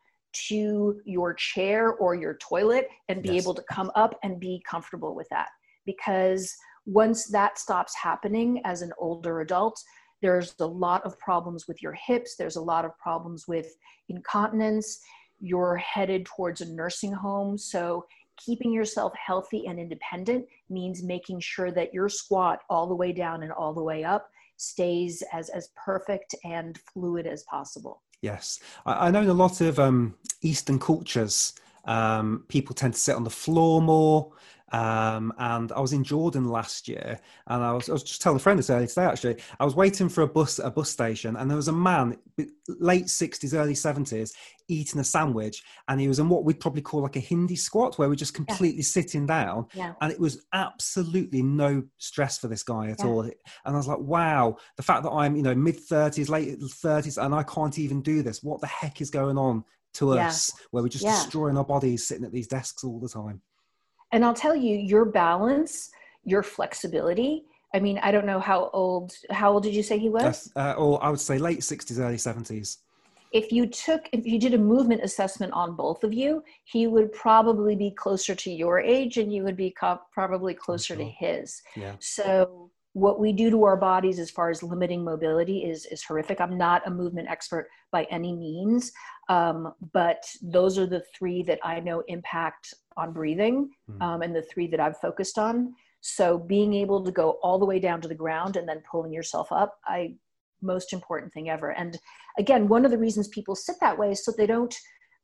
[0.49, 3.45] to your chair or your toilet and be Yes.
[3.45, 5.49] able to come up and be comfortable with that.
[5.87, 6.55] Because
[6.87, 9.83] once that stops happening as an older adult,
[10.21, 13.77] there's a lot of problems with your hips, there's a lot of problems with
[14.09, 15.01] incontinence.
[15.41, 17.57] You're headed towards a nursing home.
[17.57, 18.07] So,
[18.37, 23.43] keeping yourself healthy and independent means making sure that your squat all the way down
[23.43, 28.03] and all the way up stays as as perfect and fluid as possible.
[28.21, 31.55] Yes, I, I know in a lot of um, Eastern cultures,
[31.87, 34.33] um, people tend to sit on the floor more.
[34.73, 38.37] Um, and I was in Jordan last year, and I was, I was just telling
[38.37, 39.05] a friend this earlier today.
[39.05, 41.73] Actually, I was waiting for a bus at a bus station, and there was a
[41.73, 42.17] man,
[42.69, 44.35] late sixties, early seventies,
[44.69, 47.99] eating a sandwich, and he was in what we'd probably call like a Hindi squat,
[47.99, 49.95] where we're just completely sitting down, Yeah.
[50.03, 53.07] and it was absolutely no stress for this guy at Yeah.
[53.07, 53.23] all.
[53.23, 53.33] And
[53.65, 57.35] I was like, wow, the fact that I'm, you know, mid 30s, late 30s, and
[57.35, 58.43] I can't even do this.
[58.43, 60.27] What the heck is going on to Yeah.
[60.29, 61.13] us where we're just Yeah.
[61.13, 63.41] destroying our bodies sitting at these desks all the time?
[64.13, 65.91] And I'll tell you, your balance,
[66.25, 67.45] your flexibility.
[67.75, 69.13] I mean, I don't know how old.
[69.31, 70.51] How old did you say he was?
[70.57, 72.79] Uh, or I would say late 60s, early 70s.
[73.31, 77.13] if you took if you did a movement assessment on both of you he would
[77.13, 81.61] probably be closer to your age and you would be co- probably closer to his
[81.77, 81.93] Yeah.
[81.99, 86.41] so what we do to our bodies as far as limiting mobility is is horrific.
[86.41, 88.93] I'm not a movement expert by any means
[89.29, 94.03] um, but those are the three that i know impact on breathing Mm.
[94.03, 95.75] um, and the three that i've focused on.
[96.01, 99.13] So being able to go all the way down to the ground and then pulling
[99.13, 100.15] yourself up i
[100.61, 101.71] most important thing ever.
[101.73, 101.99] And
[102.39, 104.75] again one of the reasons people sit that way is so they don't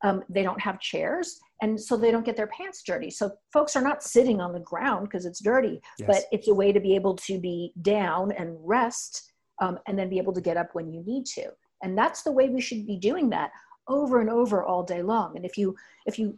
[0.03, 3.11] um, they don't have chairs and so they don't get their pants dirty.
[3.11, 6.07] So folks are not sitting on the ground because it's dirty Yes.
[6.07, 10.09] but it's a way to be able to be down and rest um, and then
[10.09, 11.51] be able to get up when you need to.
[11.83, 13.51] And that's the way we should be doing that
[13.89, 15.37] over and over all day long.
[15.37, 16.37] And if you if you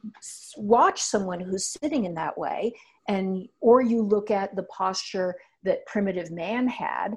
[0.56, 2.72] watch someone who's sitting in that way
[3.08, 7.16] and or you look at the posture that primitive man had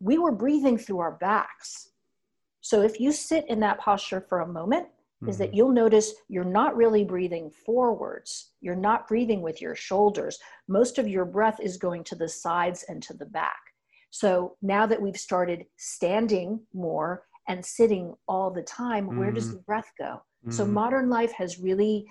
[0.00, 1.90] we were breathing through our backs.
[2.60, 4.86] So if you sit in that posture for a moment
[5.26, 5.54] is that Mhm.
[5.56, 8.52] you'll notice you're not really breathing forwards.
[8.60, 10.38] You're not breathing with your shoulders.
[10.68, 13.58] Most of your breath is going to the sides and to the back.
[14.10, 19.52] So now that we've started standing more and sitting all the time, where does Mhm.
[19.54, 20.22] the breath go?
[20.50, 20.70] So Mhm.
[20.72, 22.06] modern life has really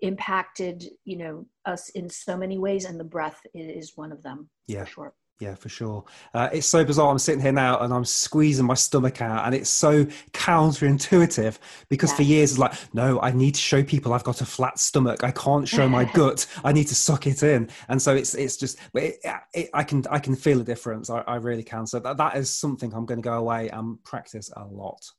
[0.00, 4.50] impacted, you know, us in so many ways, and the breath is one of them
[4.66, 4.84] Yeah.
[4.84, 5.14] sure.
[5.40, 6.04] Yeah, for sure.
[6.34, 7.10] Uh, it's so bizarre.
[7.10, 12.12] I'm sitting here now and I'm squeezing my stomach out, and it's so counterintuitive because
[12.12, 15.24] for years it's like, no, I need to show people I've got a flat stomach.
[15.24, 16.46] I can't show my gut.
[16.62, 18.78] I need to suck it in, and so it's it's just.
[18.92, 19.16] But it,
[19.54, 21.08] it, I can I can feel a difference.
[21.08, 21.86] I, I really can.
[21.86, 25.10] So that, that is something I'm going to go away and practice a lot.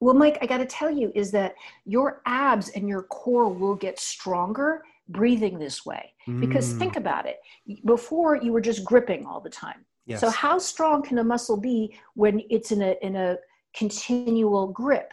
[0.00, 3.74] Well, Mike, I got to tell you is that your abs and your core will
[3.74, 6.12] get stronger breathing this way.
[6.40, 7.38] Because Mm, think about it.
[7.84, 9.84] Before you were just gripping all the time.
[10.06, 10.20] yes.
[10.20, 13.36] So how strong can a muscle be when it's in a in a
[13.74, 15.12] continual grip?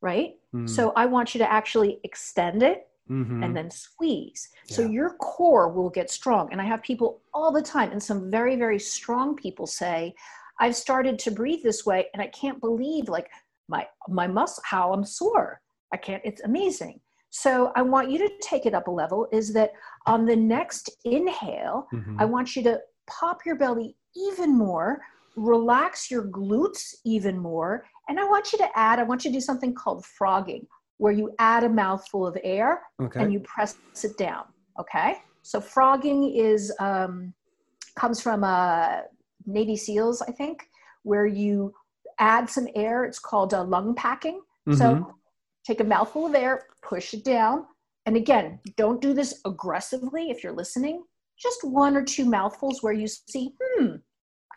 [0.00, 0.34] Right?
[0.54, 3.42] Mm, So I want you to actually extend it mhm.
[3.44, 4.48] and then squeeze.
[4.66, 6.48] So your core will get strong.
[6.52, 10.14] And I have people all the time, and some very, very strong people say,
[10.60, 13.28] I've started to breathe this way, and I can't believe like
[13.68, 15.60] my my muscle how I'm sore.
[15.92, 17.00] I can't, it's amazing.
[17.34, 19.72] So I want you to take it up a level, is that
[20.06, 22.16] on the next inhale, Mhm.
[22.20, 25.02] I want you to pop your belly even more,
[25.34, 29.36] relax your glutes even more, and I want you to add, I want you to
[29.36, 30.64] do something called frogging,
[30.98, 33.20] where you add a mouthful of air okay.
[33.20, 34.44] and you press it down.
[34.78, 35.20] Okay.
[35.42, 37.34] So frogging is um,
[37.96, 39.00] comes from uh,
[39.44, 40.68] Navy SEALs, I think,
[41.02, 41.74] where you
[42.20, 43.04] add some air.
[43.04, 44.40] It's called uh, lung packing.
[44.68, 44.78] Mm-hmm.
[44.78, 45.14] So
[45.64, 47.66] take a mouthful of air, push it down,
[48.06, 51.04] and again, don't do this aggressively if you're listening.
[51.38, 53.96] Just one or two mouthfuls where you see, hmm,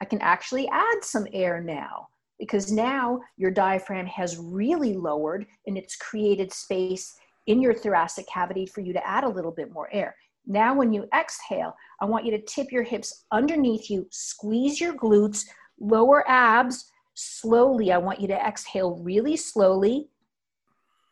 [0.01, 2.07] I can actually add some air now
[2.39, 7.15] because now your diaphragm has really lowered and it's created space
[7.47, 10.15] in your thoracic cavity for you to add a little bit more air.
[10.45, 14.93] Now, when you exhale, I want you to tip your hips underneath you, squeeze your
[14.93, 15.45] glutes,
[15.79, 17.91] lower abs slowly.
[17.91, 20.09] I want you to exhale really slowly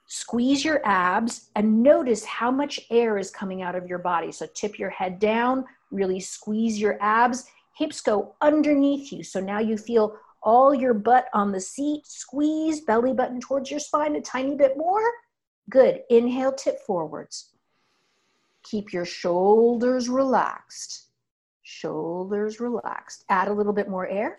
[0.07, 4.31] Squeeze your abs and notice how much air is coming out of your body.
[4.31, 7.45] So tip your head down, really squeeze your abs.
[7.75, 9.23] Hips go underneath you.
[9.23, 12.05] So now you feel all your butt on the seat.
[12.05, 15.01] Squeeze belly button towards your spine a tiny bit more.
[15.71, 16.03] Good.
[16.11, 17.49] Inhale, tip forwards.
[18.63, 21.07] Keep your shoulders relaxed.
[21.63, 23.25] Shoulders relaxed.
[23.29, 24.37] Add a little bit more air.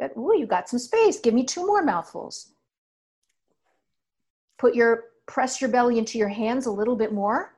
[0.00, 0.10] Good.
[0.18, 1.20] Ooh, you got some space.
[1.20, 2.53] Give me two more mouthfuls
[4.58, 7.56] put your press your belly into your hands a little bit more.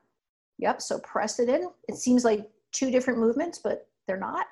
[0.58, 1.68] Yep so press it in.
[1.88, 4.46] It seems like two different movements but they're not.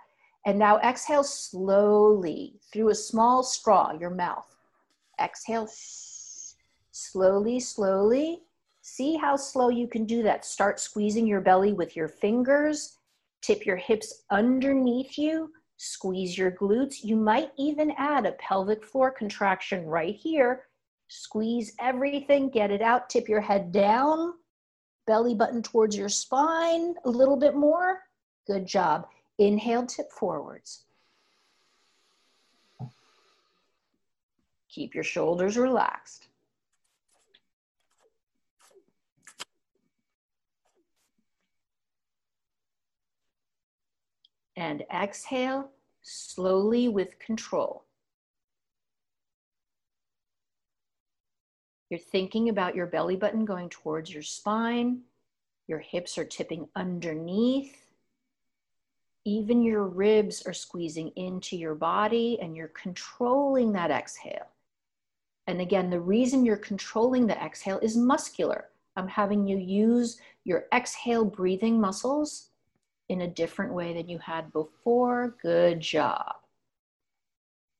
[0.46, 4.54] And now exhale slowly through a small straw your mouth.
[5.20, 5.68] Exhale
[6.90, 8.42] slowly slowly.
[8.82, 10.44] See how slow you can do that.
[10.44, 12.98] Start squeezing your belly with your fingers.
[13.40, 15.50] Tip your hips underneath you.
[15.76, 17.02] Squeeze your glutes.
[17.02, 20.64] You might even add a pelvic floor contraction right here
[21.08, 24.34] Squeeze everything, get it out, tip your head down,
[25.06, 28.00] belly button towards your spine a little bit more.
[28.46, 29.06] Good job.
[29.38, 30.84] Inhale, tip forwards.
[34.68, 36.28] Keep your shoulders relaxed.
[44.56, 45.70] And exhale
[46.02, 47.84] slowly with control.
[51.94, 55.02] You're thinking about your belly button going towards your spine.
[55.68, 57.76] Your hips are tipping underneath.
[59.24, 64.48] Even your ribs are squeezing into your body, and you're controlling that exhale.
[65.46, 68.70] And again, the reason you're controlling the exhale is muscular.
[68.96, 72.48] I'm having you use your exhale breathing muscles
[73.08, 75.36] in a different way than you had before.
[75.40, 76.34] Good job.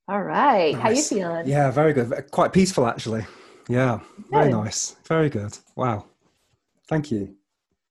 [0.07, 0.71] All right.
[0.71, 0.81] Nice.
[0.81, 1.47] How you feeling?
[1.49, 2.31] Yeah, very good.
[2.31, 3.25] Quite peaceful actually.
[3.67, 3.99] Yeah,
[4.29, 4.95] very nice.
[5.07, 5.57] Very good.
[5.75, 6.05] Wow.
[6.87, 7.35] Thank you.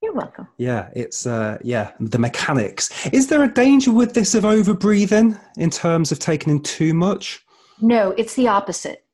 [0.03, 0.49] You're welcome.
[0.59, 3.07] Yeah, it's uh yeah, the mechanics.
[3.12, 6.95] Is there a danger with this of over breathing in terms of taking in too
[6.95, 7.45] much?
[7.81, 9.05] No, it's the opposite.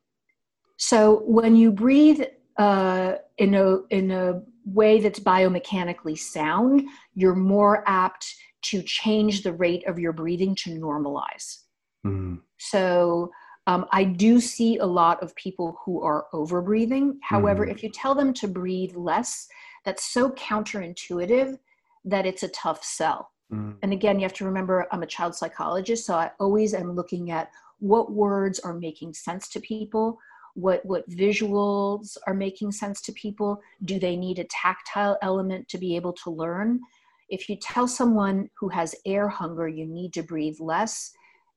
[0.76, 2.22] So when you breathe
[2.58, 6.82] uh, in a in a way that's biomechanically sound,
[7.14, 11.60] you're more apt to change the rate of your breathing to normalize.
[12.06, 12.40] Mm.
[12.58, 13.30] So
[13.70, 17.20] um, I do see a lot of people who are over breathing.
[17.22, 17.70] However, mm.
[17.70, 19.46] if you tell them to breathe less,
[19.84, 21.56] that's so counterintuitive
[22.04, 23.30] that it's a tough sell.
[23.52, 23.76] Mm.
[23.82, 27.30] And again, you have to remember I'm a child psychologist, so I always am looking
[27.30, 30.18] at what words are making sense to people,
[30.54, 33.60] what what visuals are making sense to people.
[33.84, 36.80] Do they need a tactile element to be able to learn?
[37.28, 41.12] If you tell someone who has air hunger you need to breathe less,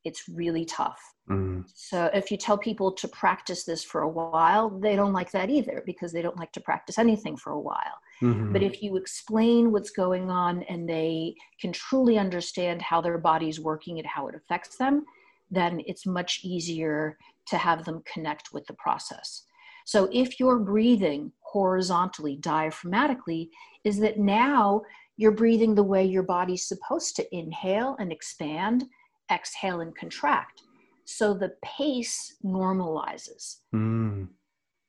[0.05, 1.01] it's really tough.
[1.29, 1.63] Mm.
[1.73, 5.49] So if you tell people to practice this for a while, they don't like that
[5.49, 7.97] either because they don't like to practice anything for a while.
[8.21, 8.51] Mm-hmm.
[8.53, 13.59] But if you explain what's going on and they can truly understand how their body's
[13.59, 15.05] working and how it affects them,
[15.49, 19.43] then it's much easier to have them connect with the process.
[19.85, 23.49] So if you're breathing horizontally, diaphragmatically,
[23.83, 24.81] is that now
[25.17, 28.85] you're breathing the way your body's supposed to inhale and expand,
[29.31, 30.61] exhale and contract
[31.05, 33.57] so the pace normalizes.
[33.73, 34.29] Mm.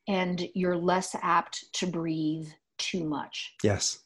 [0.07, 3.55] And you're less apt to breathe too much.
[3.63, 4.01] Yes.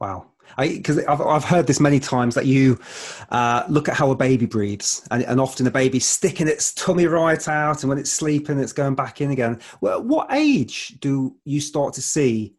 [0.00, 0.30] Wow.
[0.58, 2.78] Because I've, I've heard this many times that you
[3.30, 7.06] uh, look at how a baby breathes, and, and often a baby's sticking its tummy
[7.06, 9.60] right out, and when it's sleeping, it's going back in again.
[9.80, 12.56] Well, what age do you start to see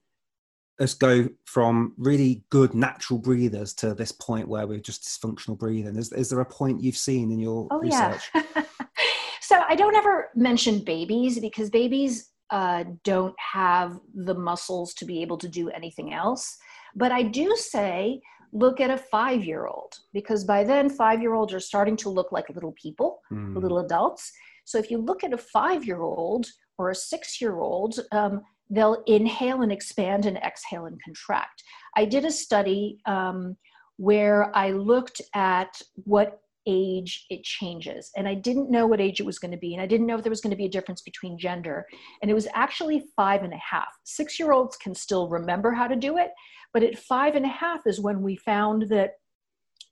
[0.81, 5.95] us go from really good natural breathers to this point where we're just dysfunctional breathing?
[5.95, 8.29] Is, is there a point you've seen in your oh, research?
[8.33, 8.63] Yeah.
[9.41, 15.21] so I don't ever mention babies because babies uh, don't have the muscles to be
[15.21, 16.57] able to do anything else.
[16.95, 18.21] But I do say,
[18.51, 22.09] look at a five year old because by then, five year olds are starting to
[22.09, 23.55] look like little people, mm.
[23.55, 24.31] little adults.
[24.65, 28.41] So if you look at a five year old or a six year old, um,
[28.71, 31.61] they'll inhale and expand and exhale and contract.
[31.95, 33.57] I did a study um,
[33.97, 38.11] where I looked at what age it changes.
[38.15, 39.73] And I didn't know what age it was going to be.
[39.73, 41.85] And I didn't know if there was going to be a difference between gender.
[42.21, 43.87] And it was actually five and a half.
[44.03, 46.31] Six year olds can still remember how to do it.
[46.73, 49.13] But at five and a half is when we found that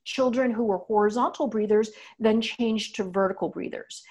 [0.04, 4.02] children who were horizontal breathers then changed to vertical breathers.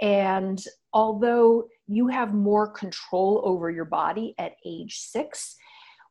[0.00, 0.62] And
[0.94, 5.56] although you have more control over your body at age six,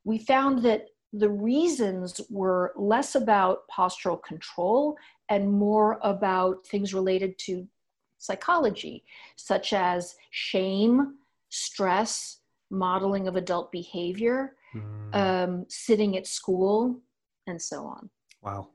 [0.04, 4.96] we found that the reasons were less about postural control
[5.30, 7.68] and more about things related to
[8.18, 9.04] psychology,
[9.36, 11.16] such as shame,
[11.50, 15.16] stress, modeling of adult behavior, mm.
[15.16, 17.00] um, sitting at school,
[17.48, 18.10] and so on.
[18.42, 18.70] Wow.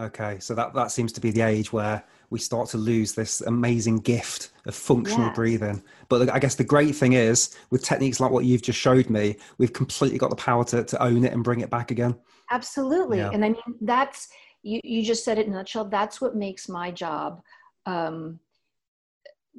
[0.00, 3.42] Okay, so that, that seems to be the age where we start to lose this
[3.42, 5.34] amazing gift of functional yes.
[5.34, 5.82] breathing.
[6.08, 9.36] But I guess the great thing is, with techniques like what you've just showed me,
[9.58, 12.16] we've completely got the power to, to own it and bring it back again.
[12.50, 13.18] Absolutely.
[13.18, 13.30] Yeah.
[13.30, 14.28] And I mean, that's,
[14.62, 15.84] you, you just said it in a nutshell.
[15.84, 17.42] That's what makes my job,
[17.84, 18.40] um,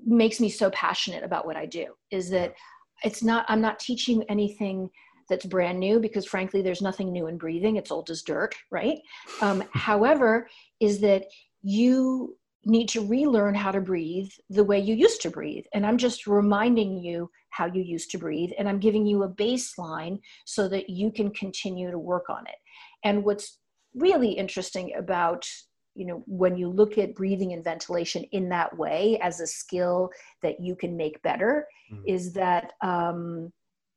[0.04, 2.56] makes me so passionate about what I do is that
[3.04, 4.90] it's not, I'm not teaching anything
[5.32, 7.78] that's brand new because frankly there's nothing new in breathing.
[7.78, 9.00] It's old as dirt right?
[9.42, 10.48] Um, however
[10.80, 11.26] is that
[11.64, 15.66] you need to relearn how to breathe the way you used to breathe.
[15.74, 19.30] And i'm just reminding you how you used to breathe and i'm giving you a
[19.30, 22.60] baseline so that you can continue to work on it.
[23.04, 23.58] And what's
[23.96, 25.48] really interesting about
[25.96, 30.10] you know when you look at breathing and ventilation in that way as a skill
[30.42, 32.04] that you can make better mm-hmm.
[32.06, 33.52] is that um,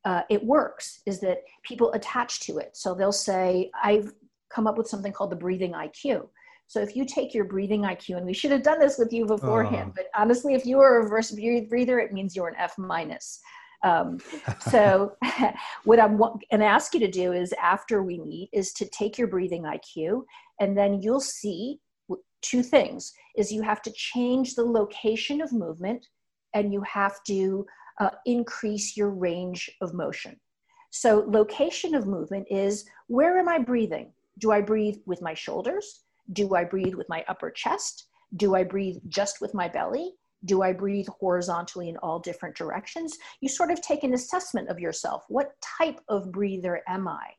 [0.04, 2.76] uh, it works is that people attach to it.
[2.76, 4.12] So they'll say, I've
[4.50, 6.28] come up with something called the breathing IQ.
[6.66, 9.26] So if you take your breathing IQ, and we should have done this with you
[9.26, 9.92] beforehand, uh.
[9.96, 13.40] but honestly, if you are a reverse breather, it means you're an F minus.
[13.82, 14.18] Um,
[14.70, 15.14] so
[15.84, 19.18] what I'm going to ask you to do is after we meet is to take
[19.18, 20.22] your breathing IQ,
[20.60, 21.80] and then you'll see
[22.42, 26.06] two things: is you have to change the location of movement,
[26.54, 27.66] and you have to
[28.00, 30.38] uh, increase your range of motion.
[30.90, 34.12] So, location of movement is where am I breathing?
[34.38, 36.04] Do I breathe with my shoulders?
[36.32, 38.06] Do I breathe with my upper chest?
[38.36, 40.14] Do I breathe just with my belly?
[40.44, 43.16] Do I breathe horizontally in all different directions?
[43.40, 45.24] You sort of take an assessment of yourself.
[45.28, 47.30] What type of breather am I?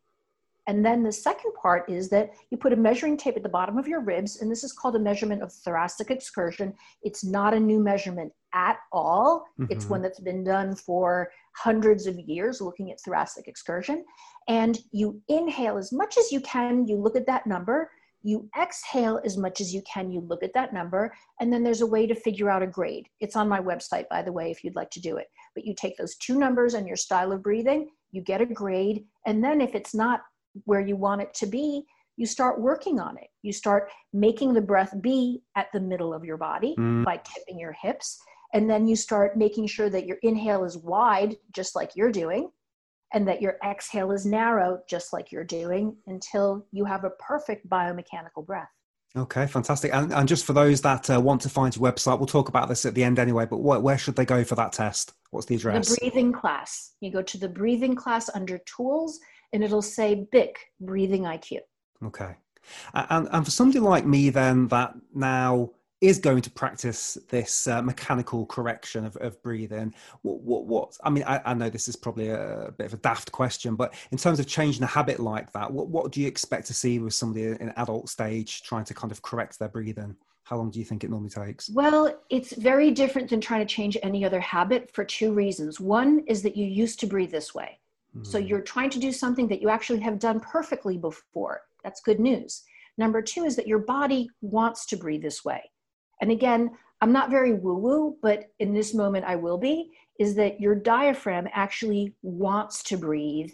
[0.67, 3.77] And then the second part is that you put a measuring tape at the bottom
[3.77, 6.73] of your ribs, and this is called a measurement of thoracic excursion.
[7.03, 9.45] It's not a new measurement at all.
[9.59, 9.71] Mm-hmm.
[9.71, 14.03] It's one that's been done for hundreds of years looking at thoracic excursion.
[14.47, 17.91] And you inhale as much as you can, you look at that number.
[18.23, 21.81] You exhale as much as you can, you look at that number, and then there's
[21.81, 23.07] a way to figure out a grade.
[23.19, 25.27] It's on my website, by the way, if you'd like to do it.
[25.53, 29.05] But you take those two numbers and your style of breathing, you get a grade,
[29.27, 30.21] and then if it's not
[30.63, 31.85] where you want it to be,
[32.17, 33.27] you start working on it.
[33.43, 37.05] You start making the breath be at the middle of your body mm.
[37.05, 38.19] by tipping your hips.
[38.55, 42.49] And then you start making sure that your inhale is wide, just like you're doing,
[43.13, 47.69] and that your exhale is narrow, just like you're doing, until you have a perfect
[47.69, 48.69] biomechanical breath.
[49.17, 49.93] Okay, fantastic.
[49.93, 52.69] And, and just for those that uh, want to find your website, we'll talk about
[52.69, 55.11] this at the end anyway, but what, where should they go for that test?
[55.31, 55.89] What's the address?
[55.89, 56.93] The breathing class.
[57.01, 59.19] You go to the breathing class under tools
[59.51, 61.59] and it'll say BIC, breathing IQ.
[62.05, 62.35] Okay.
[62.93, 65.71] And, and for somebody like me, then, that now
[66.01, 71.09] is going to practice this uh, mechanical correction of, of breathing what, what, what i
[71.09, 74.17] mean I, I, know this is probably a, bit of a daft question but in
[74.17, 77.13] terms of changing a habit like that what, what do you expect to see with
[77.13, 80.85] somebody in adult stage trying to kind of correct their breathing how long do you
[80.85, 84.91] think it normally takes well it's very different than trying to change any other habit
[84.91, 87.79] for two reasons one is that you used to breathe this way
[88.23, 88.47] so hmm.
[88.47, 91.61] you're trying to do something that you actually have done perfectly before.
[91.83, 92.63] That's good news.
[92.97, 95.61] Number two is that your body wants to breathe this way.
[96.21, 100.35] And again, I'm not very woo woo, but in this moment I will be, is
[100.35, 103.51] that your diaphragm actually wants to breathe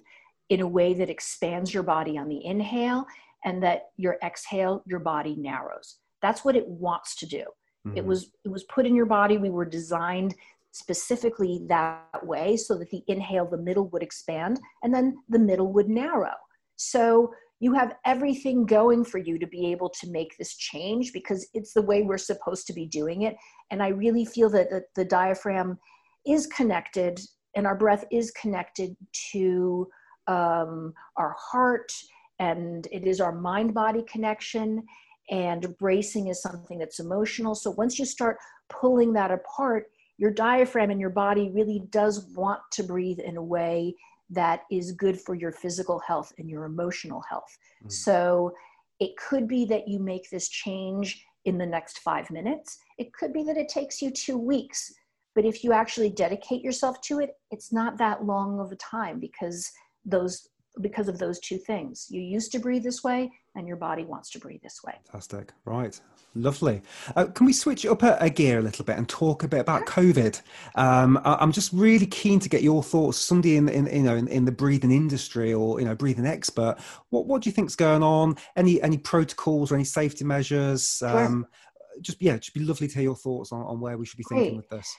[0.49, 3.05] in a way that expands your body on the inhale
[3.43, 5.97] and that your exhale, your body narrows.
[6.21, 7.45] That's what it wants to do.
[7.87, 7.97] Mm-hmm.
[7.97, 9.37] It was it was put in your body.
[9.37, 10.35] We were designed
[10.71, 15.71] specifically that way so that the inhale, the middle would expand and then the middle
[15.73, 16.35] would narrow.
[16.75, 17.31] So
[17.61, 21.73] you have everything going for you to be able to make this change because it's
[21.73, 23.37] the way we're supposed to be doing it.
[23.69, 25.77] And I really feel that the, the diaphragm
[26.25, 27.19] is connected
[27.55, 28.97] and our breath is connected
[29.31, 29.87] to
[30.27, 31.91] um, our heart
[32.39, 34.83] and it is our mind body connection
[35.29, 38.37] and bracing is something that's emotional so once you start
[38.69, 39.87] pulling that apart
[40.17, 43.93] your diaphragm and your body really does want to breathe in a way
[44.31, 47.57] that is good for your physical health and your emotional health.
[47.85, 47.91] Mm.
[47.91, 48.53] So
[48.99, 52.77] it could be that you make this change in the next five minutes.
[52.97, 54.93] It could be that it takes you two weeks.
[55.35, 59.19] But if you actually dedicate yourself to it, it's not that long of a time
[59.19, 59.71] because
[60.05, 60.47] those
[60.79, 62.07] because of those two things.
[62.09, 64.93] You used to breathe this way, and your body wants to breathe this way.
[65.05, 65.53] Fantastic.
[65.65, 65.99] Right.
[66.33, 66.81] Lovely.
[67.15, 69.59] Uh, can we switch up a, a, gear a little bit and talk a bit
[69.59, 70.41] about COVID?
[70.75, 73.17] Um, I, am just really keen to get your thoughts.
[73.17, 76.77] Somebody in, in you know in, in, the breathing industry or you know breathing expert.
[77.09, 78.37] What what do you think's going on?
[78.55, 81.01] Any any protocols or any safety measures?
[81.05, 82.01] Um, sure.
[82.01, 84.23] Just yeah, just be lovely to hear your thoughts on, on where we should be
[84.23, 84.57] thinking Great.
[84.57, 84.95] with this.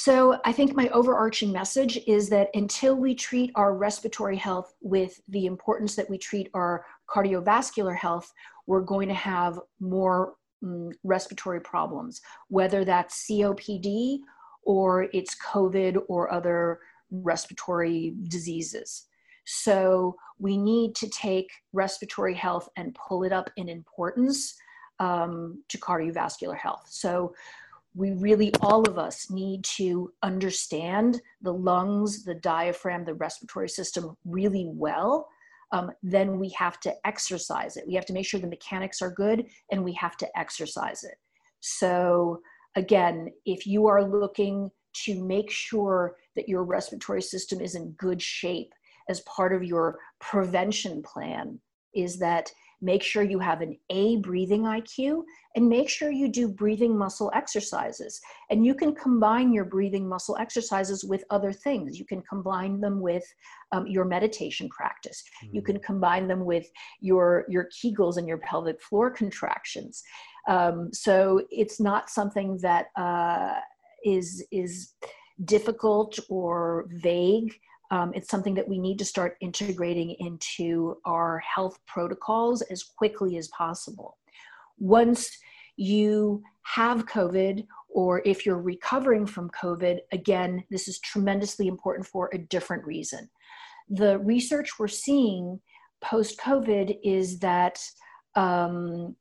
[0.00, 5.20] So, I think my overarching message is that until we treat our respiratory health with
[5.26, 8.32] the importance that we treat our cardiovascular health,
[8.68, 14.20] we're going to have more um, respiratory problems, whether that's COPD
[14.62, 16.78] or it's COVID or other
[17.10, 19.06] respiratory diseases.
[19.46, 24.54] So, we need to take respiratory health and pull it up in importance
[25.00, 26.86] um, to cardiovascular health.
[26.88, 27.34] So,
[27.98, 34.16] we really, all of us, need to understand the lungs, the diaphragm, the respiratory system
[34.24, 35.26] really well.
[35.72, 37.88] Um, then we have to exercise it.
[37.88, 41.16] We have to make sure the mechanics are good and we have to exercise it.
[41.58, 42.40] So,
[42.76, 44.70] again, if you are looking
[45.04, 48.72] to make sure that your respiratory system is in good shape
[49.08, 51.58] as part of your prevention plan,
[51.96, 52.48] is that
[52.80, 55.22] make sure you have an A breathing IQ,
[55.56, 58.20] and make sure you do breathing muscle exercises.
[58.50, 61.98] And you can combine your breathing muscle exercises with other things.
[61.98, 63.24] You can combine them with
[63.72, 65.22] um, your meditation practice.
[65.44, 65.56] Mm-hmm.
[65.56, 66.70] You can combine them with
[67.00, 70.02] your, your Kegels and your pelvic floor contractions.
[70.48, 73.54] Um, so it's not something that uh,
[74.04, 74.94] is is
[75.44, 77.54] difficult or vague
[77.90, 83.36] um, it's something that we need to start integrating into our health protocols as quickly
[83.38, 84.18] as possible.
[84.78, 85.30] Once
[85.76, 92.28] you have COVID, or if you're recovering from COVID, again, this is tremendously important for
[92.32, 93.28] a different reason.
[93.88, 95.60] The research we're seeing
[96.02, 97.80] post COVID is that
[98.34, 99.16] um,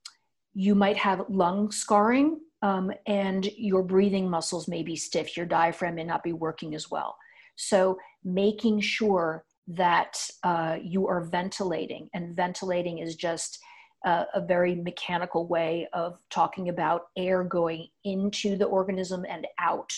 [0.54, 5.96] you might have lung scarring um, and your breathing muscles may be stiff, your diaphragm
[5.96, 7.16] may not be working as well.
[7.58, 13.60] So making sure that uh, you are ventilating, and ventilating is just
[14.06, 19.92] uh, a very mechanical way of talking about air going into the organism and out,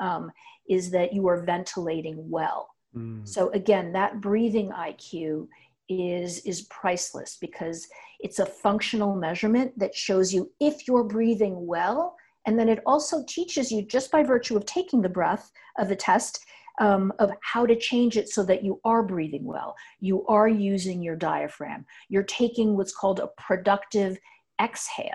[0.00, 0.30] um,
[0.68, 2.68] is that you are ventilating well.
[2.94, 3.26] Mm.
[3.26, 5.48] So again, that breathing IQ
[5.88, 7.86] is is priceless because
[8.20, 13.22] it's a functional measurement that shows you if you're breathing well and then it also
[13.28, 16.44] teaches you just by virtue of taking the breath of the test
[16.80, 19.76] um, of how to change it so that you are breathing well.
[20.00, 21.86] You are using your diaphragm.
[22.08, 24.18] You're taking what's called a productive
[24.60, 25.12] exhale.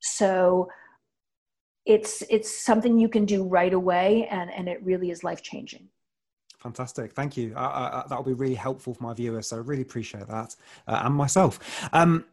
[0.00, 0.68] So
[1.86, 5.88] it's it's something you can do right away, and and it really is life changing.
[6.58, 7.54] Fantastic, thank you.
[7.54, 9.48] That'll be really helpful for my viewers.
[9.48, 10.54] So I really appreciate that,
[10.86, 11.88] uh, and myself.
[11.92, 12.24] Um,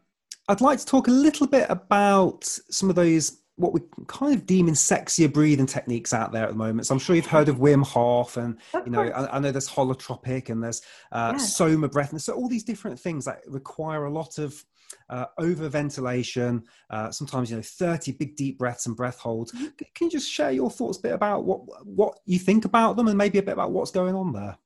[0.48, 4.46] I'd like to talk a little bit about some of those what we kind of
[4.46, 6.86] deem in sexier breathing techniques out there at the moment.
[6.86, 9.68] So I'm sure you've heard of Wim Hof, and you know I, I know there's
[9.68, 10.80] holotropic and there's
[11.12, 11.38] uh, yeah.
[11.38, 14.64] soma breath, and so all these different things that require a lot of
[15.10, 16.62] uh, over ventilation.
[16.88, 19.52] Uh, sometimes you know 30 big deep breaths and breath holds.
[19.52, 19.66] Mm-hmm.
[19.94, 23.08] Can you just share your thoughts a bit about what what you think about them,
[23.08, 24.56] and maybe a bit about what's going on there?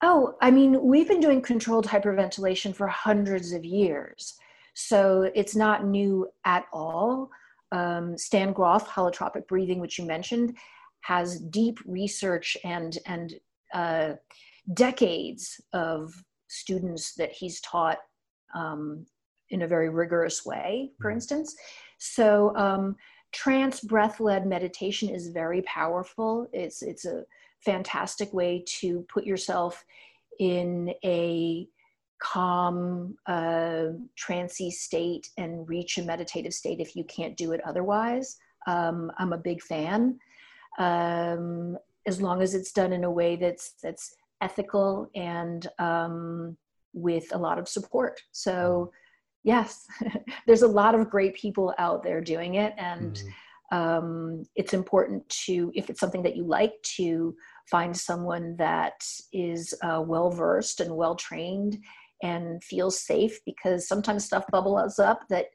[0.00, 4.34] Oh, I mean, we've been doing controlled hyperventilation for hundreds of years.
[4.74, 7.30] So it's not new at all
[7.72, 10.56] um, Stan Grof, holotropic breathing, which you mentioned,
[11.00, 13.34] has deep research and and
[13.74, 14.12] uh,
[14.74, 16.12] decades of
[16.48, 17.98] students that he's taught
[18.54, 19.06] um,
[19.50, 21.16] in a very rigorous way, for mm-hmm.
[21.16, 21.54] instance.
[21.98, 22.96] So um,
[23.32, 26.46] trance breath-led meditation is very powerful.
[26.52, 27.24] It's it's a
[27.64, 29.84] fantastic way to put yourself
[30.38, 31.68] in a
[32.20, 38.36] calm, uh, trancy state and reach a meditative state if you can't do it otherwise.
[38.66, 40.18] Um, I'm a big fan.
[40.78, 46.56] Um, as long as it's done in a way that's that's ethical and um,
[46.92, 48.20] with a lot of support.
[48.32, 48.92] So,
[49.44, 49.86] yes,
[50.46, 53.14] there's a lot of great people out there doing it, and
[53.72, 53.76] mm-hmm.
[53.76, 57.34] um, it's important to, if it's something that you like, to
[57.70, 61.78] find someone that is uh, well versed and well trained
[62.22, 65.46] and feel safe because sometimes stuff bubbles up that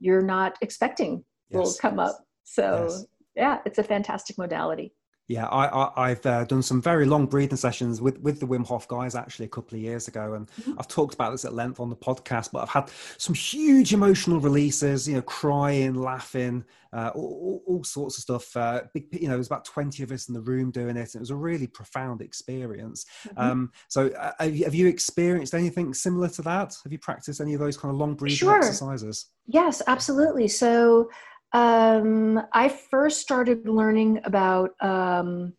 [0.00, 1.58] you're not expecting yes.
[1.58, 2.18] will come up.
[2.44, 3.06] So, yes.
[3.34, 4.92] yeah, it's a fantastic modality.
[5.32, 8.86] Yeah, I, have uh, done some very long breathing sessions with, with the Wim Hof
[8.86, 10.74] guys actually a couple of years ago, and mm-hmm.
[10.78, 12.52] I've talked about this at length on the podcast.
[12.52, 18.18] But I've had some huge emotional releases, you know, crying, laughing, uh, all, all, sorts
[18.18, 18.54] of stuff.
[18.54, 21.14] Uh, big, you know, there was about twenty of us in the room doing it.
[21.14, 23.06] And it was a really profound experience.
[23.28, 23.40] Mm-hmm.
[23.40, 26.76] Um, so, uh, have, you, have, you, experienced anything similar to that?
[26.82, 28.58] Have you practiced any of those kind of long breathing sure.
[28.58, 29.30] exercises?
[29.46, 30.48] Yes, absolutely.
[30.48, 31.08] So.
[31.52, 35.52] Um, I first started learning about um,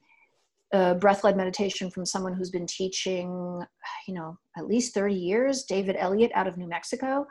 [0.73, 3.61] uh, breath-led meditation from someone who's been teaching,
[4.07, 7.27] you know, at least 30 years, David Elliott out of New Mexico.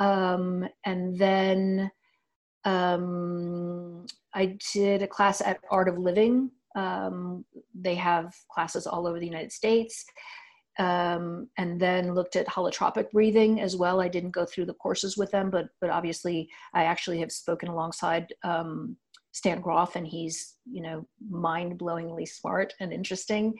[0.00, 1.90] Um, and then
[2.64, 6.50] um, I did a class at Art of Living.
[6.76, 7.44] Um,
[7.74, 10.04] they have classes all over the United States
[10.78, 14.00] um, and then looked at holotropic breathing as well.
[14.00, 17.68] I didn't go through the courses with them, but but obviously I actually have spoken
[17.68, 18.96] alongside um,
[19.32, 23.54] Stan Grof, and he's you know mind-blowingly smart and interesting.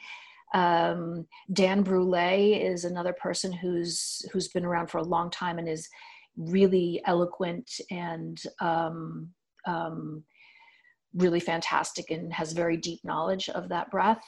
[0.55, 5.69] Um, Dan Brule is another person who's who's been around for a long time and
[5.69, 5.89] is
[6.37, 9.29] really eloquent and um,
[9.67, 10.23] um,
[11.15, 14.23] really fantastic and has very deep knowledge of that breath.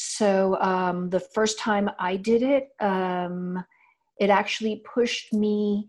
[0.00, 3.64] So um, the first time I did it, um,
[4.20, 5.88] it actually pushed me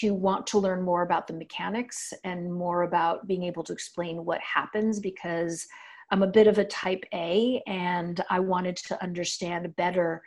[0.00, 4.24] to want to learn more about the mechanics and more about being able to explain
[4.24, 5.64] what happens because
[6.10, 10.24] I'm a bit of a type A and I wanted to understand better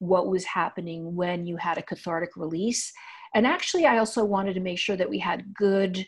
[0.00, 2.92] what was happening when you had a cathartic release.
[3.36, 6.04] And actually, I also wanted to make sure that we had good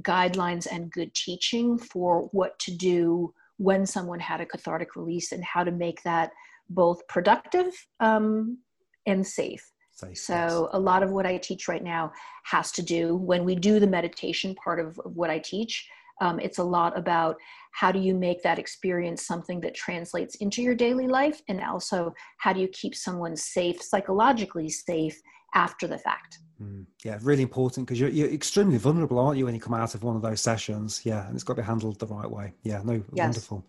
[0.00, 5.44] guidelines and good teaching for what to do when someone had a cathartic release and
[5.44, 6.30] how to make that
[6.70, 8.58] both productive um,
[9.06, 9.70] and safe.
[9.92, 10.70] safe so yes.
[10.72, 12.12] a lot of what I teach right now
[12.44, 15.88] has to do when we do the meditation part of, of what I teach.
[16.20, 17.36] Um, it's a lot about
[17.72, 22.12] how do you make that experience something that translates into your daily life and also
[22.38, 25.20] how do you keep someone safe psychologically safe
[25.54, 29.54] after the fact Mm, yeah, really important because you're, you're extremely vulnerable, aren't you, when
[29.54, 31.00] you come out of one of those sessions?
[31.04, 32.52] Yeah, and it's got to be handled the right way.
[32.62, 33.26] Yeah, no, yes.
[33.26, 33.64] wonderful.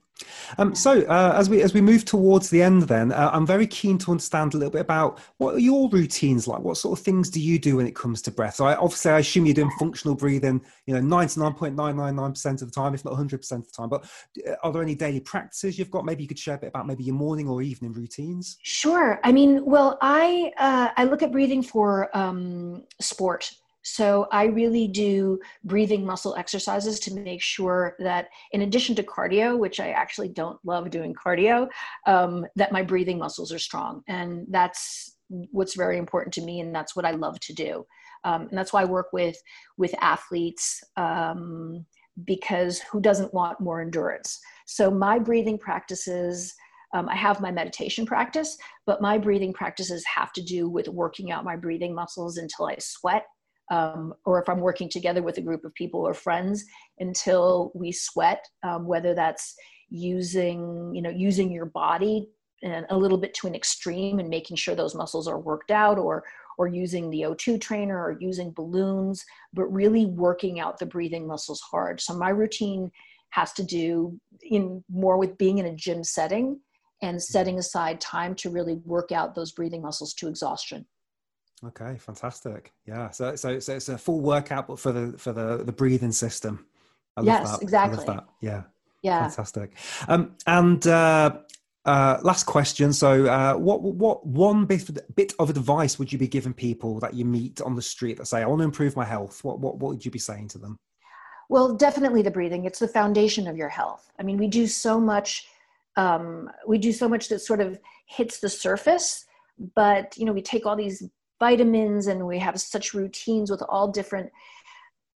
[0.57, 3.67] Um, so uh, as we as we move towards the end, then uh, I'm very
[3.67, 6.61] keen to understand a little bit about what are your routines like.
[6.61, 8.55] What sort of things do you do when it comes to breath?
[8.55, 12.73] So I, obviously, I assume you're doing functional breathing, you know, 99.999 percent of the
[12.73, 13.89] time, if not 100 percent of the time.
[13.89, 14.05] But
[14.47, 16.05] uh, are there any daily practices you've got?
[16.05, 18.57] Maybe you could share a bit about maybe your morning or evening routines.
[18.63, 19.19] Sure.
[19.23, 23.51] I mean, well, I uh, I look at breathing for um, sport
[23.89, 29.57] so I really do breathing muscle exercises to make sure that, in addition to cardio,
[29.57, 31.67] which I actually don't love doing cardio,
[32.05, 36.73] um, that my breathing muscles are strong, and that's what's very important to me, and
[36.73, 37.85] that's what I love to do.
[38.23, 39.37] Um, and that's why I work with
[39.77, 41.85] with athletes um,
[42.25, 44.39] because who doesn't want more endurance?
[44.65, 46.53] So my breathing practices.
[46.91, 51.31] Um, I have my meditation practice, but my breathing practices have to do with working
[51.31, 53.25] out my breathing muscles until I sweat
[53.69, 56.65] um, or if I'm working together with a group of people or friends
[56.99, 59.55] until we sweat, um, whether that's
[59.89, 62.29] using, you know, using your body
[62.63, 65.97] and a little bit to an extreme and making sure those muscles are worked out
[65.97, 66.23] or
[66.57, 71.61] or using the O2 trainer or using balloons, but really working out the breathing muscles
[71.61, 72.01] hard.
[72.01, 72.91] So my routine
[73.29, 76.59] has to do in more with being in a gym setting
[77.01, 80.85] and setting aside time to really work out those breathing muscles to exhaustion.
[81.65, 82.73] Okay, fantastic.
[82.85, 86.11] Yeah, so so so it's a full workout, but for the for the the breathing
[86.11, 86.65] system.
[87.17, 87.61] I yes, that.
[87.61, 88.05] exactly.
[88.05, 88.25] that.
[88.41, 88.63] Yeah.
[89.01, 89.27] Yeah.
[89.27, 89.73] Fantastic.
[90.07, 91.37] Um, and uh,
[91.85, 92.93] uh, last question.
[92.93, 97.13] So, uh, what what one bit bit of advice would you be giving people that
[97.13, 99.43] you meet on the street that say, "I want to improve my health"?
[99.43, 100.77] What what what would you be saying to them?
[101.49, 102.65] Well, definitely the breathing.
[102.65, 104.11] It's the foundation of your health.
[104.19, 105.47] I mean, we do so much.
[105.95, 109.25] Um, we do so much that sort of hits the surface,
[109.75, 111.09] but you know, we take all these
[111.39, 114.31] vitamins and we have such routines with all different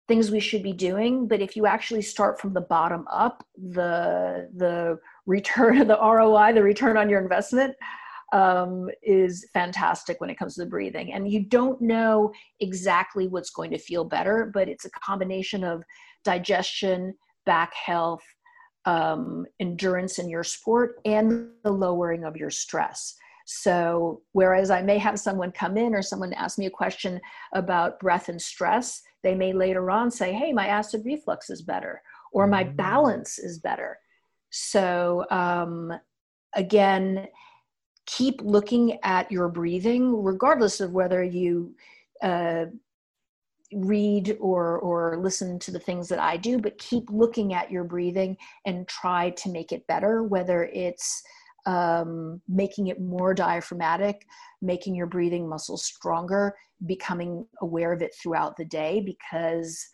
[0.07, 1.27] things we should be doing.
[1.27, 6.53] But if you actually start from the bottom up the the return of the roi
[6.53, 7.75] the return on your investment
[8.33, 11.13] um, is fantastic when it comes to the breathing.
[11.13, 15.83] And you don't know exactly what's going to feel better but it's a combination of
[16.23, 17.13] digestion
[17.45, 18.23] back health
[18.85, 23.15] um, endurance in your sport and the lowering of your stress
[23.45, 27.19] so, whereas I may have someone come in or someone ask me a question
[27.53, 32.01] about breath and stress, they may later on say, Hey, my acid reflux is better,
[32.31, 32.75] or my mm.
[32.75, 33.99] balance is better.
[34.49, 35.93] So, um,
[36.55, 37.27] again,
[38.05, 41.75] keep looking at your breathing, regardless of whether you
[42.21, 42.65] uh,
[43.73, 47.83] read or or listen to the things that I do, but keep looking at your
[47.83, 51.23] breathing and try to make it better, whether it's
[51.65, 54.25] um, making it more diaphragmatic,
[54.61, 56.55] making your breathing muscles stronger,
[56.85, 59.85] becoming aware of it throughout the day because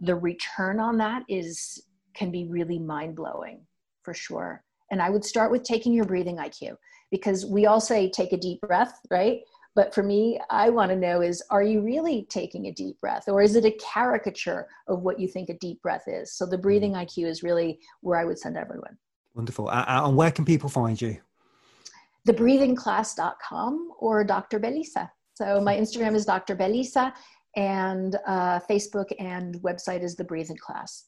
[0.00, 1.82] the return on that is
[2.14, 3.60] can be really mind blowing
[4.02, 4.62] for sure.
[4.90, 6.76] And I would start with taking your breathing IQ
[7.10, 9.40] because we all say take a deep breath, right?
[9.74, 13.28] But for me, I want to know is are you really taking a deep breath
[13.28, 16.32] or is it a caricature of what you think a deep breath is?
[16.32, 17.04] So the breathing mm.
[17.04, 18.96] IQ is really where I would send everyone.
[19.36, 19.68] Wonderful.
[19.68, 21.18] Uh, and where can people find you?
[22.26, 24.58] Thebreathingclass.com or Dr.
[24.58, 25.10] Belisa.
[25.34, 26.56] So my Instagram is Dr.
[26.56, 27.12] Belisa
[27.54, 31.04] and uh, Facebook and website is The Breathing Class.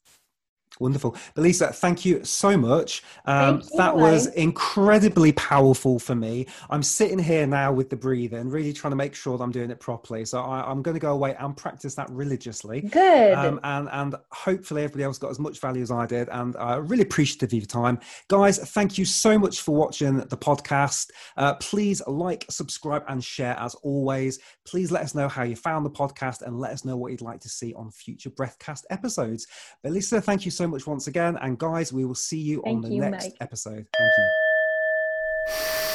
[0.80, 1.16] Wonderful.
[1.34, 3.02] Belisa, thank you so much.
[3.24, 6.46] Um, you, that was incredibly powerful for me.
[6.70, 9.70] I'm sitting here now with the breathing, really trying to make sure that I'm doing
[9.70, 10.24] it properly.
[10.24, 12.82] So I, am going to go away and practice that religiously.
[12.82, 13.34] Good.
[13.34, 16.28] Um, and, and hopefully everybody else got as much value as I did.
[16.28, 17.98] And I uh, really appreciative of your time.
[18.28, 21.10] Guys, thank you so much for watching the podcast.
[21.36, 24.38] Uh, please like, subscribe, and share as always.
[24.64, 27.20] Please let us know how you found the podcast and let us know what you'd
[27.20, 29.46] like to see on future Breathcast episodes.
[29.84, 31.38] Belisa, thank you so much once again.
[31.40, 33.36] And guys, we will see you Thank on the you, next Mike.
[33.40, 33.86] episode.
[33.96, 35.94] Thank you.